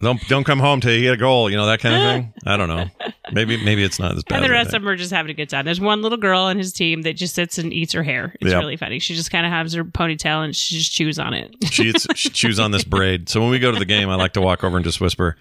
Don't 0.01 0.21
don't 0.29 0.45
come 0.45 0.59
home 0.59 0.81
till 0.81 0.93
you 0.93 1.01
get 1.03 1.15
a 1.15 1.17
goal. 1.17 1.51
You 1.51 1.57
know 1.57 1.67
that 1.67 1.81
kind 1.81 1.95
of 1.95 2.03
thing. 2.03 2.33
I 2.47 2.57
don't 2.57 2.69
know. 2.69 2.87
Maybe 3.33 3.63
maybe 3.65 3.83
it's 3.83 3.99
not 3.99 4.15
as 4.17 4.23
bad. 4.25 4.37
And 4.37 4.45
the 4.45 4.51
rest 4.51 4.69
of 4.75 4.83
them 4.83 4.89
are 4.89 4.97
just 4.97 5.11
having 5.13 5.31
a 5.31 5.35
good 5.35 5.49
time. 5.49 5.65
There's 5.65 5.81
one 5.81 6.03
little 6.03 6.19
girl 6.19 6.41
on 6.43 6.59
his 6.59 6.73
team 6.73 7.03
that 7.03 7.15
just 7.15 7.35
sits 7.35 7.57
and 7.59 7.73
eats 7.73 7.93
her 7.95 8.03
hair. 8.03 8.35
It's 8.41 8.51
Yeah. 8.51 8.59
really 8.59 8.77
funny. 8.77 8.99
She 8.99 9.15
just 9.15 9.31
kind 9.31 9.47
of 9.47 9.53
has 9.53 9.73
her 9.73 9.85
ponytail 9.85 10.45
and 10.45 10.55
she 10.55 10.77
just 10.79 10.93
chews 10.93 11.19
on 11.19 11.33
it. 11.35 11.55
she, 11.71 11.85
eats, 11.91 12.07
she 12.15 12.29
chews 12.31 12.61
on 12.61 12.71
this 12.73 12.85
braid. 12.85 13.29
So 13.29 13.41
when 13.41 13.51
we 13.51 13.59
go 13.59 13.73
to 13.73 13.79
the 13.79 13.85
game, 13.87 14.09
I 14.11 14.17
like 14.17 14.35
to 14.35 14.41
walk 14.41 14.63
over 14.65 14.77
and 14.77 14.85
just 14.85 15.01
whisper, 15.01 15.37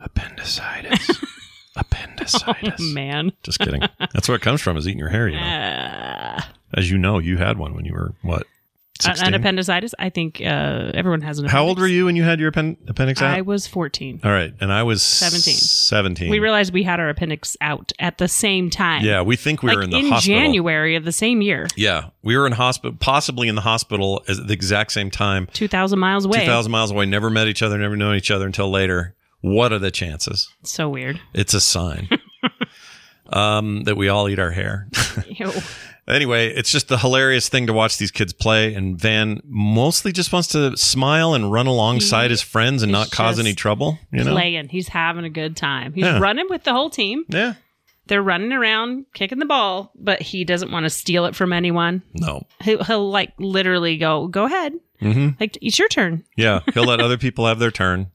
"Appendicitis, 0.00 1.10
appendicitis." 1.76 2.80
Oh, 2.80 2.92
Man. 2.92 3.32
Just 3.42 3.58
kidding. 3.60 3.82
That's 3.98 4.28
where 4.28 4.36
it 4.36 4.42
comes 4.42 4.60
from. 4.60 4.76
Is 4.76 4.86
eating 4.86 4.98
your 4.98 5.08
hair. 5.10 5.28
You 5.28 5.36
know, 5.36 5.42
Uh, 6.36 6.40
as 6.74 6.90
you 6.90 6.98
know, 6.98 7.18
you 7.18 7.38
had 7.38 7.56
one 7.58 7.74
when 7.74 7.84
you 7.84 7.92
were 7.94 8.12
what? 8.22 8.46
An 9.04 9.34
appendicitis. 9.34 9.94
I 9.98 10.10
think 10.10 10.40
uh, 10.40 10.44
everyone 10.94 11.20
has 11.22 11.38
an. 11.38 11.44
Appendix. 11.46 11.52
How 11.52 11.64
old 11.64 11.78
were 11.78 11.86
you 11.86 12.06
when 12.06 12.16
you 12.16 12.22
had 12.22 12.40
your 12.40 12.48
appen- 12.48 12.76
appendix 12.88 13.20
out? 13.20 13.36
I 13.36 13.40
was 13.42 13.66
14. 13.66 14.20
All 14.24 14.30
right, 14.30 14.52
and 14.60 14.72
I 14.72 14.82
was 14.82 15.02
17. 15.02 15.54
Seventeen. 15.54 16.30
We 16.30 16.38
realized 16.38 16.72
we 16.72 16.82
had 16.82 17.00
our 17.00 17.08
appendix 17.08 17.56
out 17.60 17.92
at 17.98 18.18
the 18.18 18.28
same 18.28 18.70
time. 18.70 19.04
Yeah, 19.04 19.22
we 19.22 19.36
think 19.36 19.62
we 19.62 19.68
like 19.68 19.76
were 19.76 19.82
in 19.82 19.90
the 19.90 19.98
in 19.98 20.08
hospital. 20.08 20.38
January 20.38 20.96
of 20.96 21.04
the 21.04 21.12
same 21.12 21.42
year, 21.42 21.66
Yeah, 21.76 22.10
we 22.22 22.36
were 22.36 22.46
in 22.46 22.52
hospital, 22.52 22.96
possibly 22.98 23.48
in 23.48 23.54
the 23.54 23.60
hospital 23.62 24.22
at 24.28 24.46
the 24.46 24.52
exact 24.52 24.92
same 24.92 25.10
time. 25.10 25.48
2,000 25.52 25.98
miles 25.98 26.24
away. 26.24 26.40
Two 26.40 26.46
thousand 26.46 26.72
miles 26.72 26.90
away. 26.90 27.06
Never 27.06 27.30
met 27.30 27.48
each 27.48 27.62
other. 27.62 27.76
Never 27.78 27.96
known 27.96 28.14
each 28.16 28.30
other 28.30 28.46
until 28.46 28.70
later. 28.70 29.14
What 29.42 29.72
are 29.72 29.78
the 29.78 29.90
chances? 29.90 30.48
So 30.64 30.88
weird. 30.88 31.20
It's 31.34 31.54
a 31.54 31.60
sign 31.60 32.08
um, 33.32 33.84
that 33.84 33.96
we 33.96 34.08
all 34.08 34.28
eat 34.28 34.38
our 34.38 34.50
hair. 34.50 34.88
Anyway, 36.08 36.46
it's 36.54 36.70
just 36.70 36.86
the 36.86 36.98
hilarious 36.98 37.48
thing 37.48 37.66
to 37.66 37.72
watch 37.72 37.98
these 37.98 38.12
kids 38.12 38.32
play. 38.32 38.74
And 38.74 38.96
Van 38.96 39.40
mostly 39.44 40.12
just 40.12 40.32
wants 40.32 40.46
to 40.50 40.76
smile 40.76 41.34
and 41.34 41.50
run 41.50 41.66
alongside 41.66 42.30
his 42.30 42.40
friends 42.40 42.84
and 42.84 42.92
not 42.92 43.10
cause 43.10 43.40
any 43.40 43.54
trouble. 43.54 43.98
You 44.12 44.22
know? 44.22 44.30
Playing. 44.32 44.68
He's 44.68 44.86
having 44.86 45.24
a 45.24 45.28
good 45.30 45.56
time. 45.56 45.94
He's 45.94 46.04
Yeah. 46.04 46.20
running 46.20 46.46
with 46.48 46.62
the 46.62 46.72
whole 46.72 46.90
team. 46.90 47.24
Yeah. 47.28 47.54
They're 48.06 48.22
running 48.22 48.52
around 48.52 49.06
kicking 49.14 49.40
the 49.40 49.46
ball, 49.46 49.90
but 49.96 50.22
he 50.22 50.44
doesn't 50.44 50.70
want 50.70 50.84
to 50.84 50.90
steal 50.90 51.24
it 51.24 51.34
from 51.34 51.52
anyone. 51.52 52.02
No. 52.14 52.46
He'll, 52.62 52.84
he'll 52.84 53.10
like 53.10 53.32
literally 53.40 53.96
go, 53.98 54.28
go 54.28 54.44
ahead. 54.44 54.74
hmm 55.00 55.30
Like, 55.40 55.58
it's 55.60 55.76
your 55.76 55.88
turn. 55.88 56.22
Yeah. 56.36 56.60
He'll 56.72 56.84
let 56.84 57.00
other 57.00 57.18
people 57.18 57.48
have 57.48 57.58
their 57.58 57.72
turn. 57.72 58.12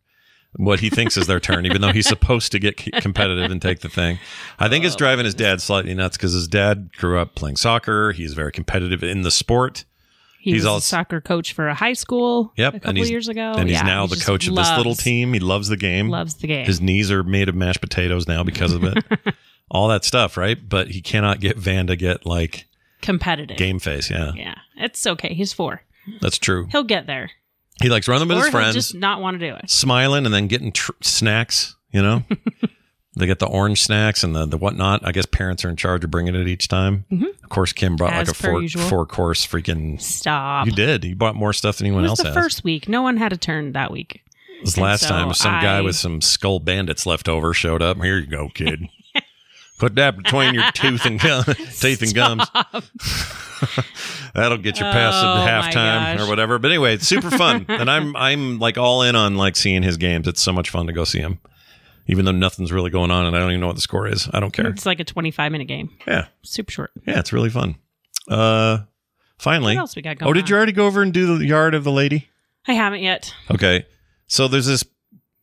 What 0.57 0.81
he 0.81 0.89
thinks 0.89 1.15
is 1.15 1.27
their 1.27 1.39
turn, 1.39 1.65
even 1.65 1.81
though 1.81 1.93
he's 1.93 2.07
supposed 2.15 2.51
to 2.51 2.59
get 2.59 2.75
competitive 2.77 3.49
and 3.51 3.61
take 3.61 3.79
the 3.79 3.89
thing. 3.89 4.19
I 4.59 4.67
think 4.67 4.83
Oh, 4.83 4.87
it's 4.87 4.95
driving 4.97 5.23
his 5.25 5.33
dad 5.33 5.61
slightly 5.61 5.93
nuts 5.93 6.17
because 6.17 6.33
his 6.33 6.47
dad 6.47 6.89
grew 6.97 7.19
up 7.19 7.35
playing 7.35 7.55
soccer. 7.55 8.11
He's 8.11 8.33
very 8.33 8.51
competitive 8.51 9.01
in 9.03 9.21
the 9.21 9.31
sport. 9.31 9.85
He 10.41 10.51
He's 10.51 10.61
was 10.61 10.65
all- 10.65 10.77
a 10.77 10.81
soccer 10.81 11.21
coach 11.21 11.53
for 11.53 11.67
a 11.69 11.73
high 11.75 11.93
school 11.93 12.51
Yep. 12.57 12.73
a 12.73 12.79
couple 12.79 12.89
and 12.89 12.97
he's, 12.97 13.09
years 13.11 13.27
ago. 13.29 13.53
And 13.55 13.69
he's 13.69 13.77
Yeah, 13.77 13.83
now 13.85 14.07
he 14.07 14.15
the 14.15 14.21
coach 14.25 14.47
of 14.47 14.55
this 14.55 14.69
little 14.75 14.95
team. 14.95 15.33
He 15.33 15.39
loves 15.39 15.67
the 15.69 15.77
game. 15.77 16.09
Loves 16.09 16.33
the 16.35 16.47
game. 16.47 16.65
His 16.65 16.81
knees 16.81 17.11
are 17.11 17.23
made 17.23 17.47
of 17.47 17.55
mashed 17.55 17.79
potatoes 17.79 18.27
now 18.27 18.43
because 18.43 18.73
of 18.73 18.83
it. 18.83 18.97
All 19.69 19.87
that 19.87 20.03
stuff, 20.03 20.35
right? 20.37 20.57
But 20.67 20.89
he 20.89 21.01
cannot 21.01 21.39
get 21.39 21.57
Van 21.57 21.87
to 21.87 21.95
get 21.95 22.25
like 22.25 22.65
Competitive. 23.01 23.55
game 23.55 23.79
face. 23.79 24.09
Yeah, 24.11 24.31
Yeah. 24.35 24.55
It's 24.77 25.05
okay. 25.07 25.33
He's 25.33 25.53
four. 25.53 25.83
that's 26.21 26.37
true. 26.39 26.67
He'll 26.71 26.83
get 26.83 27.05
there. 27.07 27.31
He 27.81 27.89
likes 27.89 28.07
running 28.07 28.27
with 28.27 28.37
or 28.37 28.41
his 28.41 28.49
friends, 28.51 28.73
just 28.75 28.95
not 28.95 29.21
want 29.21 29.39
to 29.39 29.49
do 29.49 29.55
it. 29.55 29.69
smiling, 29.69 30.25
and 30.25 30.33
then 30.33 30.47
getting 30.47 30.71
tr- 30.71 30.91
snacks. 31.01 31.75
You 31.91 32.01
know, 32.01 32.23
they 33.17 33.25
get 33.25 33.39
the 33.39 33.47
orange 33.47 33.81
snacks 33.81 34.23
and 34.23 34.33
the, 34.35 34.45
the 34.45 34.57
whatnot. 34.57 35.05
I 35.05 35.11
guess 35.11 35.25
parents 35.25 35.65
are 35.65 35.69
in 35.69 35.75
charge 35.75 36.03
of 36.03 36.11
bringing 36.11 36.35
it 36.35 36.47
each 36.47 36.67
time. 36.69 37.05
Of 37.43 37.49
course, 37.49 37.73
Kim 37.73 37.95
brought 37.97 38.11
Mm-hmm. 38.13 38.21
As 38.21 38.27
like 38.29 38.37
a 38.37 38.43
four 38.51 38.61
usual. 38.61 38.83
four 38.83 39.05
course 39.05 39.45
freaking. 39.45 39.99
Stop. 40.01 40.65
You 40.67 40.71
did. 40.71 41.03
You 41.03 41.15
bought 41.15 41.35
more 41.35 41.51
stuff 41.53 41.77
than 41.77 41.85
It 41.87 41.89
anyone 41.89 42.03
was 42.03 42.11
else 42.11 42.19
the 42.21 42.27
has. 42.27 42.35
first 42.35 42.63
week. 42.63 42.87
No 42.87 43.01
one 43.01 43.17
had 43.17 43.33
a 43.33 43.37
turn 43.37 43.73
that 43.73 43.91
week. 43.91 44.21
It 44.59 44.65
was 44.65 44.75
and 44.75 44.83
last 44.83 45.01
so 45.01 45.09
time 45.09 45.33
some 45.33 45.59
guy 45.61 45.81
with 45.81 45.95
some 45.95 46.21
skull 46.21 46.59
bandits 46.59 47.05
left 47.05 47.27
over 47.27 47.53
showed 47.53 47.81
up. 47.81 47.97
Here 48.01 48.17
you 48.19 48.27
go, 48.27 48.47
kid. 48.53 48.85
Put 49.81 49.95
that 49.95 50.15
between 50.15 50.53
your 50.53 50.69
tooth 50.73 51.07
and 51.07 51.19
gum, 51.19 51.43
teeth 51.79 52.03
and 52.03 52.13
gums. 52.13 52.43
That'll 54.35 54.59
get 54.59 54.77
you 54.77 54.83
past 54.83 55.17
Oh, 55.25 55.39
the 55.43 55.49
halftime 55.49 56.19
or 56.19 56.29
whatever. 56.29 56.59
But 56.59 56.69
anyway, 56.69 56.93
it's 56.93 57.07
super 57.07 57.31
fun, 57.31 57.65
and 57.69 57.89
I'm 57.89 58.15
I'm 58.15 58.59
like 58.59 58.77
all 58.77 59.01
in 59.01 59.15
on 59.15 59.37
like 59.37 59.55
seeing 59.55 59.81
his 59.81 59.97
games. 59.97 60.27
It's 60.27 60.39
so 60.39 60.53
much 60.53 60.69
fun 60.69 60.85
to 60.85 60.93
go 60.93 61.03
see 61.03 61.17
him, 61.17 61.39
even 62.05 62.25
though 62.25 62.31
nothing's 62.31 62.71
really 62.71 62.91
going 62.91 63.09
on, 63.09 63.25
and 63.25 63.35
I 63.35 63.39
don't 63.39 63.49
even 63.49 63.59
know 63.61 63.65
what 63.67 63.75
the 63.75 63.81
score 63.81 64.07
is. 64.07 64.29
I 64.31 64.39
don't 64.39 64.51
care. 64.51 64.67
It's 64.67 64.85
like 64.85 64.99
a 64.99 65.03
25 65.03 65.51
minute 65.51 65.67
game. 65.67 65.89
Yeah, 66.05 66.27
Super 66.43 66.71
short. 66.71 66.91
yeah, 67.07 67.17
it's 67.17 67.33
really 67.33 67.49
fun. 67.49 67.73
Uh, 68.27 68.81
finally, 69.39 69.73
What 69.77 69.81
else 69.81 69.95
we 69.95 70.03
got 70.03 70.19
going 70.19 70.29
oh, 70.29 70.33
did 70.33 70.47
you 70.47 70.55
already 70.55 70.73
go 70.73 70.85
over 70.85 71.01
and 71.01 71.11
do 71.11 71.39
the 71.39 71.45
yard 71.47 71.73
of 71.73 71.83
the 71.83 71.91
lady? 71.91 72.29
I 72.67 72.73
haven't 72.73 73.01
yet. 73.01 73.33
Okay, 73.49 73.87
so 74.27 74.47
there's 74.47 74.67
this 74.67 74.83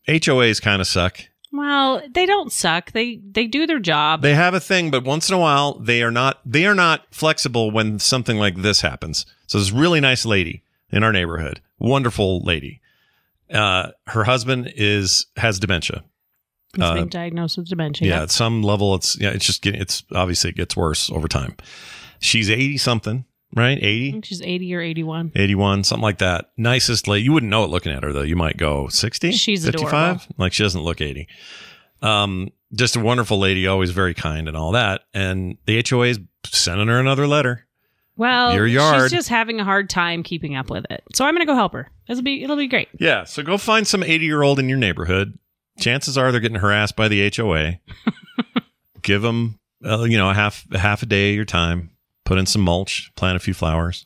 HOAs 0.06 0.62
kind 0.62 0.80
of 0.80 0.86
suck. 0.86 1.18
Well, 1.52 2.02
they 2.10 2.26
don't 2.26 2.52
suck. 2.52 2.92
They 2.92 3.16
they 3.16 3.46
do 3.46 3.66
their 3.66 3.78
job. 3.78 4.22
They 4.22 4.34
have 4.34 4.54
a 4.54 4.60
thing, 4.60 4.90
but 4.90 5.04
once 5.04 5.28
in 5.28 5.34
a 5.34 5.38
while 5.38 5.74
they 5.74 6.02
are 6.02 6.10
not 6.10 6.40
they 6.44 6.66
are 6.66 6.74
not 6.74 7.06
flexible 7.10 7.70
when 7.70 7.98
something 7.98 8.36
like 8.36 8.56
this 8.56 8.82
happens. 8.82 9.24
So 9.46 9.58
this 9.58 9.70
really 9.70 10.00
nice 10.00 10.26
lady 10.26 10.62
in 10.90 11.02
our 11.02 11.12
neighborhood, 11.12 11.60
wonderful 11.78 12.40
lady. 12.42 12.80
Uh, 13.52 13.90
her 14.08 14.24
husband 14.24 14.72
is 14.76 15.26
has 15.36 15.58
dementia. 15.58 16.04
He's 16.74 16.84
uh, 16.84 16.94
been 16.94 17.08
diagnosed 17.08 17.56
with 17.56 17.68
dementia. 17.68 18.08
Yeah, 18.08 18.22
at 18.22 18.30
some 18.30 18.62
level, 18.62 18.94
it's 18.94 19.18
yeah, 19.18 19.30
it's 19.30 19.46
just 19.46 19.62
getting 19.62 19.80
it's 19.80 20.02
obviously 20.12 20.50
it 20.50 20.56
gets 20.56 20.76
worse 20.76 21.10
over 21.10 21.28
time. 21.28 21.56
She's 22.20 22.50
eighty 22.50 22.76
something, 22.76 23.24
right? 23.54 23.78
80, 23.80 24.20
she's 24.24 24.42
80 24.42 24.74
or 24.74 24.80
81. 24.80 25.32
81, 25.34 25.84
something 25.84 26.02
like 26.02 26.18
that. 26.18 26.50
Nicest 26.56 27.08
lady. 27.08 27.24
You 27.24 27.32
wouldn't 27.32 27.50
know 27.50 27.64
it 27.64 27.70
looking 27.70 27.92
at 27.92 28.02
her 28.02 28.12
though. 28.12 28.22
You 28.22 28.36
might 28.36 28.56
go 28.56 28.88
sixty. 28.88 29.32
She's 29.32 29.64
55? 29.64 29.84
adorable. 29.92 30.34
Like 30.38 30.52
she 30.52 30.62
doesn't 30.62 30.82
look 30.82 31.00
eighty. 31.00 31.28
Um, 32.02 32.50
just 32.74 32.96
a 32.96 33.00
wonderful 33.00 33.38
lady, 33.38 33.66
always 33.66 33.90
very 33.90 34.14
kind 34.14 34.46
and 34.48 34.56
all 34.56 34.72
that. 34.72 35.02
And 35.14 35.56
the 35.66 35.82
HOA 35.88 36.06
is 36.08 36.20
sending 36.46 36.88
her 36.88 37.00
another 37.00 37.26
letter. 37.26 37.66
Well, 38.16 38.52
Your 38.52 38.66
yard. 38.66 39.02
she's 39.02 39.12
just 39.12 39.28
having 39.28 39.60
a 39.60 39.64
hard 39.64 39.88
time 39.88 40.24
keeping 40.24 40.56
up 40.56 40.70
with 40.70 40.84
it. 40.90 41.04
So 41.14 41.24
I'm 41.24 41.34
going 41.34 41.46
to 41.46 41.50
go 41.50 41.54
help 41.54 41.72
her. 41.72 41.88
It'll 42.08 42.22
be 42.22 42.42
it'll 42.42 42.56
be 42.56 42.66
great. 42.66 42.88
Yeah, 42.98 43.24
so 43.24 43.42
go 43.44 43.56
find 43.58 43.86
some 43.86 44.02
80 44.02 44.24
year 44.24 44.42
old 44.42 44.58
in 44.58 44.68
your 44.68 44.78
neighborhood. 44.78 45.38
Chances 45.78 46.18
are 46.18 46.32
they're 46.32 46.40
getting 46.40 46.58
harassed 46.58 46.96
by 46.96 47.06
the 47.06 47.32
HOA. 47.34 47.78
Give 49.02 49.22
them, 49.22 49.60
uh, 49.84 50.02
you 50.02 50.18
know, 50.18 50.28
a 50.28 50.34
half 50.34 50.66
a 50.72 50.78
half 50.78 51.04
a 51.04 51.06
day 51.06 51.30
of 51.30 51.36
your 51.36 51.44
time. 51.44 51.90
Put 52.28 52.36
in 52.36 52.44
some 52.44 52.60
mulch, 52.60 53.10
plant 53.16 53.36
a 53.36 53.38
few 53.38 53.54
flowers. 53.54 54.04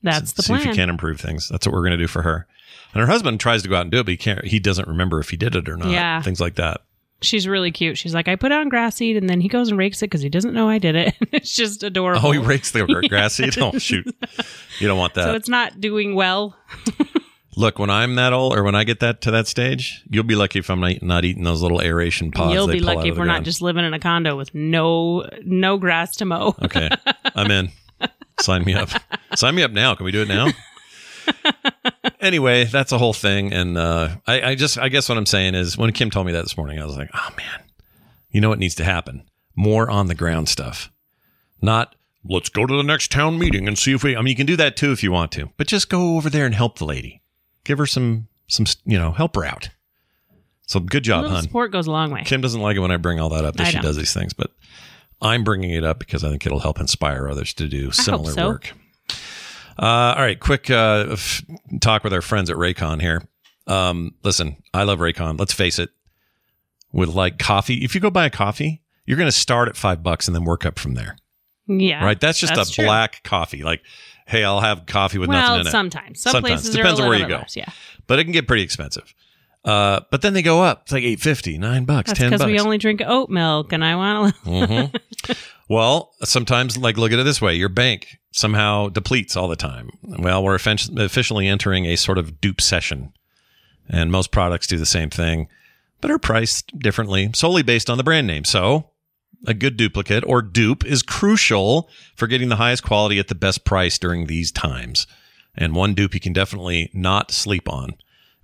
That's 0.00 0.30
the 0.30 0.44
see 0.44 0.52
if 0.52 0.60
you 0.60 0.64
plan. 0.66 0.76
can 0.76 0.90
improve 0.90 1.20
things. 1.20 1.48
That's 1.48 1.66
what 1.66 1.72
we're 1.72 1.80
going 1.80 1.90
to 1.90 1.96
do 1.96 2.06
for 2.06 2.22
her. 2.22 2.46
And 2.94 3.00
her 3.00 3.08
husband 3.08 3.40
tries 3.40 3.64
to 3.64 3.68
go 3.68 3.74
out 3.74 3.80
and 3.80 3.90
do 3.90 3.98
it, 3.98 4.04
but 4.04 4.12
he 4.12 4.16
can't. 4.16 4.44
He 4.44 4.60
doesn't 4.60 4.86
remember 4.86 5.18
if 5.18 5.30
he 5.30 5.36
did 5.36 5.56
it 5.56 5.68
or 5.68 5.76
not. 5.76 5.90
Yeah. 5.90 6.22
things 6.22 6.40
like 6.40 6.54
that. 6.54 6.82
She's 7.20 7.48
really 7.48 7.72
cute. 7.72 7.98
She's 7.98 8.14
like, 8.14 8.28
I 8.28 8.36
put 8.36 8.52
on 8.52 8.68
grass 8.68 8.94
seed, 8.94 9.16
and 9.16 9.28
then 9.28 9.40
he 9.40 9.48
goes 9.48 9.70
and 9.70 9.76
rakes 9.78 10.02
it 10.02 10.06
because 10.06 10.20
he 10.22 10.28
doesn't 10.28 10.54
know 10.54 10.68
I 10.68 10.78
did 10.78 10.94
it. 10.94 11.14
it's 11.32 11.52
just 11.52 11.82
adorable. 11.82 12.24
Oh, 12.24 12.30
he 12.30 12.38
rakes 12.38 12.70
the 12.70 12.84
grass 13.08 13.34
seed. 13.34 13.58
Oh, 13.58 13.76
shoot, 13.76 14.06
you 14.78 14.86
don't 14.86 14.98
want 14.98 15.14
that. 15.14 15.24
So 15.24 15.34
it's 15.34 15.48
not 15.48 15.80
doing 15.80 16.14
well. 16.14 16.56
Look, 17.54 17.78
when 17.78 17.90
I'm 17.90 18.14
that 18.14 18.32
old, 18.32 18.56
or 18.56 18.62
when 18.62 18.74
I 18.74 18.84
get 18.84 19.00
that 19.00 19.20
to 19.22 19.30
that 19.32 19.46
stage, 19.46 20.02
you'll 20.08 20.24
be 20.24 20.34
lucky 20.34 20.58
if 20.58 20.70
I'm 20.70 20.80
not, 20.80 21.02
not 21.02 21.24
eating 21.24 21.44
those 21.44 21.60
little 21.60 21.82
aeration 21.82 22.30
pods. 22.30 22.54
You'll 22.54 22.66
be 22.66 22.80
lucky 22.80 23.10
if 23.10 23.18
we're 23.18 23.26
not 23.26 23.42
just 23.42 23.60
living 23.60 23.84
in 23.84 23.92
a 23.92 23.98
condo 23.98 24.36
with 24.36 24.54
no 24.54 25.28
no 25.44 25.76
grass 25.76 26.16
to 26.16 26.24
mow. 26.24 26.56
Okay, 26.62 26.88
I'm 27.34 27.50
in. 27.50 27.70
Sign 28.40 28.64
me 28.64 28.74
up. 28.74 28.88
Sign 29.34 29.54
me 29.54 29.62
up 29.62 29.70
now. 29.70 29.94
Can 29.94 30.04
we 30.04 30.12
do 30.12 30.22
it 30.22 30.28
now? 30.28 30.48
anyway, 32.20 32.64
that's 32.64 32.90
a 32.90 32.98
whole 32.98 33.12
thing, 33.12 33.52
and 33.52 33.76
uh, 33.76 34.16
I, 34.26 34.42
I 34.42 34.54
just, 34.54 34.78
I 34.78 34.88
guess 34.88 35.08
what 35.08 35.18
I'm 35.18 35.26
saying 35.26 35.54
is, 35.54 35.76
when 35.76 35.92
Kim 35.92 36.10
told 36.10 36.26
me 36.26 36.32
that 36.32 36.42
this 36.42 36.56
morning, 36.56 36.80
I 36.80 36.86
was 36.86 36.96
like, 36.96 37.10
oh 37.14 37.28
man, 37.36 37.64
you 38.30 38.40
know 38.40 38.48
what 38.48 38.58
needs 38.58 38.74
to 38.76 38.84
happen? 38.84 39.24
More 39.54 39.90
on 39.90 40.06
the 40.06 40.14
ground 40.14 40.48
stuff, 40.48 40.90
not. 41.60 41.94
Let's 42.24 42.50
go 42.50 42.64
to 42.66 42.76
the 42.76 42.84
next 42.84 43.10
town 43.10 43.36
meeting 43.36 43.66
and 43.66 43.76
see 43.76 43.92
if 43.92 44.04
we. 44.04 44.16
I 44.16 44.20
mean, 44.20 44.28
you 44.28 44.36
can 44.36 44.46
do 44.46 44.56
that 44.56 44.76
too 44.76 44.92
if 44.92 45.02
you 45.02 45.10
want 45.10 45.32
to, 45.32 45.50
but 45.56 45.66
just 45.66 45.90
go 45.90 46.16
over 46.16 46.30
there 46.30 46.46
and 46.46 46.54
help 46.54 46.78
the 46.78 46.84
lady. 46.84 47.21
Give 47.64 47.78
her 47.78 47.86
some, 47.86 48.28
some, 48.48 48.66
you 48.84 48.98
know, 48.98 49.12
help 49.12 49.36
her 49.36 49.44
out. 49.44 49.70
So 50.66 50.80
good 50.80 51.04
job, 51.04 51.26
hun. 51.26 51.42
support 51.42 51.70
goes 51.72 51.86
a 51.86 51.90
long 51.90 52.10
way. 52.10 52.22
Kim 52.24 52.40
doesn't 52.40 52.60
like 52.60 52.76
it 52.76 52.80
when 52.80 52.90
I 52.90 52.96
bring 52.96 53.20
all 53.20 53.28
that 53.30 53.44
up 53.44 53.56
that 53.56 53.66
I 53.66 53.70
she 53.70 53.74
don't. 53.74 53.82
does 53.82 53.96
these 53.96 54.14
things, 54.14 54.32
but 54.32 54.52
I'm 55.20 55.44
bringing 55.44 55.70
it 55.70 55.84
up 55.84 55.98
because 55.98 56.24
I 56.24 56.30
think 56.30 56.46
it'll 56.46 56.60
help 56.60 56.80
inspire 56.80 57.28
others 57.28 57.52
to 57.54 57.68
do 57.68 57.90
similar 57.90 58.32
so. 58.32 58.48
work. 58.48 58.72
Uh, 59.78 60.14
all 60.16 60.22
right, 60.22 60.38
quick 60.38 60.70
uh, 60.70 61.06
f- 61.10 61.42
talk 61.80 62.04
with 62.04 62.12
our 62.12 62.20
friends 62.22 62.50
at 62.50 62.56
Raycon 62.56 63.00
here. 63.00 63.22
Um, 63.66 64.14
listen, 64.22 64.56
I 64.74 64.82
love 64.84 64.98
Raycon. 64.98 65.38
Let's 65.38 65.52
face 65.52 65.78
it. 65.78 65.90
With 66.92 67.08
like 67.08 67.38
coffee, 67.38 67.84
if 67.84 67.94
you 67.94 68.00
go 68.02 68.10
buy 68.10 68.26
a 68.26 68.30
coffee, 68.30 68.82
you're 69.06 69.16
going 69.16 69.28
to 69.28 69.32
start 69.32 69.68
at 69.68 69.76
five 69.76 70.02
bucks 70.02 70.28
and 70.28 70.34
then 70.34 70.44
work 70.44 70.66
up 70.66 70.78
from 70.78 70.92
there, 70.94 71.16
Yeah, 71.66 72.04
right? 72.04 72.20
That's 72.20 72.38
just 72.38 72.54
that's 72.54 72.68
a 72.70 72.74
true. 72.74 72.84
black 72.84 73.22
coffee. 73.24 73.62
Like, 73.62 73.80
hey, 74.32 74.42
I'll 74.44 74.60
have 74.60 74.86
coffee 74.86 75.18
with 75.18 75.30
nothing 75.30 75.60
in 75.60 75.66
it. 75.68 75.70
sometimes 75.70 76.20
some 76.20 76.32
Sometimes. 76.32 76.62
places 76.62 76.74
Depends 76.74 76.98
are 76.98 77.04
on 77.04 77.08
where 77.10 77.18
you 77.18 77.28
go. 77.28 77.36
less, 77.36 77.54
Yeah, 77.56 77.68
but 78.08 78.18
it 78.18 78.24
can 78.24 78.32
get 78.32 78.48
pretty 78.48 78.64
expensive. 78.64 79.14
Uh, 79.64 80.00
but 80.10 80.22
then 80.22 80.32
they 80.34 80.42
go 80.42 80.60
up. 80.60 80.82
It's 80.82 80.92
like 80.92 81.04
eight 81.04 81.20
fifty, 81.20 81.56
nine 81.56 81.84
bucks, 81.84 82.08
that's 82.08 82.18
ten 82.18 82.30
because 82.30 82.44
we 82.44 82.58
only 82.58 82.78
drink 82.78 83.00
oat 83.06 83.30
milk, 83.30 83.72
and 83.72 83.84
I 83.84 83.94
want 83.94 84.34
to. 84.34 84.40
Mhm. 84.50 85.36
well, 85.68 86.12
sometimes, 86.24 86.76
like, 86.76 86.96
look 86.98 87.12
at 87.12 87.20
it 87.20 87.22
this 87.22 87.40
way: 87.40 87.54
your 87.54 87.68
bank 87.68 88.18
somehow 88.32 88.88
depletes 88.88 89.36
all 89.36 89.46
the 89.46 89.54
time. 89.54 89.90
Well, 90.02 90.42
we're 90.42 90.56
officially 90.56 91.46
entering 91.46 91.84
a 91.86 91.94
sort 91.96 92.18
of 92.18 92.40
dupe 92.40 92.60
session, 92.60 93.12
and 93.88 94.10
most 94.10 94.32
products 94.32 94.66
do 94.66 94.78
the 94.78 94.86
same 94.86 95.10
thing, 95.10 95.46
but 96.00 96.10
are 96.10 96.18
priced 96.18 96.76
differently, 96.80 97.30
solely 97.34 97.62
based 97.62 97.88
on 97.88 97.98
the 97.98 98.04
brand 98.04 98.26
name. 98.26 98.44
So, 98.44 98.90
a 99.46 99.54
good 99.54 99.76
duplicate 99.76 100.24
or 100.26 100.42
dupe 100.42 100.84
is 100.84 101.02
crucial 101.02 101.88
for 102.14 102.26
getting 102.26 102.48
the 102.48 102.56
highest 102.56 102.82
quality 102.82 103.18
at 103.18 103.28
the 103.28 103.34
best 103.34 103.64
price 103.64 103.98
during 103.98 104.26
these 104.26 104.52
times. 104.52 105.06
And 105.54 105.74
one 105.74 105.94
dupe 105.94 106.14
you 106.14 106.20
can 106.20 106.32
definitely 106.32 106.90
not 106.94 107.30
sleep 107.30 107.68
on 107.68 107.94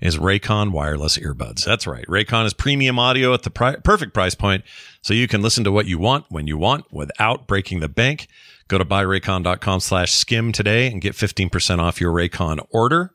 is 0.00 0.16
Raycon 0.16 0.70
wireless 0.70 1.18
earbuds. 1.18 1.64
That's 1.64 1.86
right. 1.86 2.06
Raycon 2.06 2.46
is 2.46 2.54
premium 2.54 2.98
audio 2.98 3.34
at 3.34 3.42
the 3.42 3.50
pri- 3.50 3.76
perfect 3.76 4.14
price 4.14 4.34
point, 4.34 4.64
so 5.02 5.14
you 5.14 5.26
can 5.26 5.42
listen 5.42 5.64
to 5.64 5.72
what 5.72 5.86
you 5.86 5.98
want 5.98 6.26
when 6.28 6.46
you 6.46 6.56
want 6.56 6.92
without 6.92 7.46
breaking 7.46 7.80
the 7.80 7.88
bank. 7.88 8.28
Go 8.68 8.78
to 8.78 8.84
buyraycon.com 8.84 9.80
slash 9.80 10.12
skim 10.12 10.52
today 10.52 10.88
and 10.88 11.00
get 11.00 11.14
15% 11.14 11.78
off 11.78 12.00
your 12.00 12.12
Raycon 12.12 12.64
order. 12.70 13.12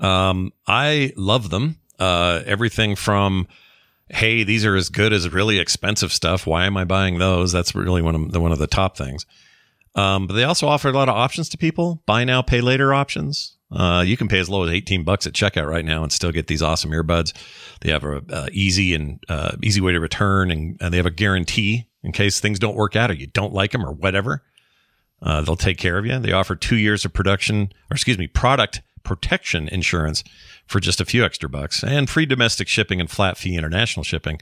Um, 0.00 0.52
I 0.66 1.12
love 1.16 1.50
them. 1.50 1.78
Uh, 1.98 2.42
everything 2.44 2.96
from, 2.96 3.46
hey, 4.14 4.44
these 4.44 4.64
are 4.64 4.76
as 4.76 4.88
good 4.88 5.12
as 5.12 5.28
really 5.32 5.58
expensive 5.58 6.12
stuff. 6.12 6.46
Why 6.46 6.66
am 6.66 6.76
I 6.76 6.84
buying 6.84 7.18
those? 7.18 7.52
That's 7.52 7.74
really 7.74 8.00
one 8.00 8.14
of 8.14 8.32
the, 8.32 8.40
one 8.40 8.52
of 8.52 8.58
the 8.58 8.66
top 8.66 8.96
things. 8.96 9.26
Um, 9.96 10.26
but 10.26 10.34
they 10.34 10.44
also 10.44 10.68
offer 10.68 10.88
a 10.88 10.92
lot 10.92 11.08
of 11.08 11.16
options 11.16 11.48
to 11.50 11.58
people. 11.58 12.02
Buy 12.06 12.24
now, 12.24 12.42
pay 12.42 12.60
later 12.60 12.94
options. 12.94 13.56
Uh, 13.70 14.04
you 14.06 14.16
can 14.16 14.28
pay 14.28 14.38
as 14.38 14.48
low 14.48 14.62
as 14.64 14.70
18 14.70 15.02
bucks 15.02 15.26
at 15.26 15.32
checkout 15.32 15.68
right 15.68 15.84
now 15.84 16.02
and 16.02 16.12
still 16.12 16.30
get 16.30 16.46
these 16.46 16.62
awesome 16.62 16.92
earbuds. 16.92 17.32
They 17.80 17.90
have 17.90 18.04
a 18.04 18.22
uh, 18.30 18.46
easy 18.52 18.94
and 18.94 19.22
uh, 19.28 19.56
easy 19.62 19.80
way 19.80 19.92
to 19.92 20.00
return, 20.00 20.50
and, 20.50 20.76
and 20.80 20.92
they 20.92 20.96
have 20.96 21.06
a 21.06 21.10
guarantee 21.10 21.88
in 22.02 22.12
case 22.12 22.38
things 22.38 22.58
don't 22.58 22.76
work 22.76 22.94
out 22.94 23.10
or 23.10 23.14
you 23.14 23.26
don't 23.26 23.52
like 23.52 23.72
them 23.72 23.84
or 23.84 23.92
whatever. 23.92 24.42
Uh, 25.20 25.40
they'll 25.40 25.56
take 25.56 25.78
care 25.78 25.98
of 25.98 26.06
you. 26.06 26.18
They 26.18 26.32
offer 26.32 26.54
two 26.54 26.76
years 26.76 27.04
of 27.04 27.12
production, 27.12 27.72
or 27.90 27.94
excuse 27.94 28.18
me, 28.18 28.28
product 28.28 28.82
protection 29.04 29.68
insurance 29.68 30.24
for 30.66 30.80
just 30.80 31.00
a 31.00 31.04
few 31.04 31.24
extra 31.24 31.48
bucks, 31.48 31.82
and 31.82 32.08
free 32.08 32.26
domestic 32.26 32.68
shipping 32.68 33.00
and 33.00 33.10
flat 33.10 33.36
fee 33.36 33.56
international 33.56 34.02
shipping, 34.02 34.40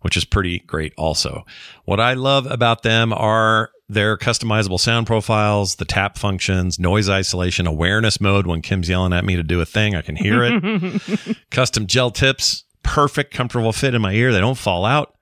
which 0.00 0.16
is 0.16 0.24
pretty 0.24 0.60
great. 0.60 0.92
Also, 0.96 1.44
what 1.84 2.00
I 2.00 2.14
love 2.14 2.46
about 2.46 2.82
them 2.82 3.12
are 3.12 3.70
their 3.88 4.16
customizable 4.16 4.80
sound 4.80 5.06
profiles, 5.06 5.76
the 5.76 5.84
tap 5.84 6.16
functions, 6.16 6.78
noise 6.78 7.08
isolation, 7.08 7.66
awareness 7.66 8.20
mode. 8.20 8.46
When 8.46 8.62
Kim's 8.62 8.88
yelling 8.88 9.12
at 9.12 9.24
me 9.24 9.36
to 9.36 9.42
do 9.42 9.60
a 9.60 9.66
thing, 9.66 9.94
I 9.94 10.02
can 10.02 10.16
hear 10.16 10.42
it. 10.42 11.38
Custom 11.50 11.86
gel 11.86 12.10
tips, 12.10 12.64
perfect, 12.82 13.34
comfortable 13.34 13.72
fit 13.72 13.94
in 13.94 14.02
my 14.02 14.12
ear. 14.12 14.32
They 14.32 14.40
don't 14.40 14.58
fall 14.58 14.84
out. 14.84 15.14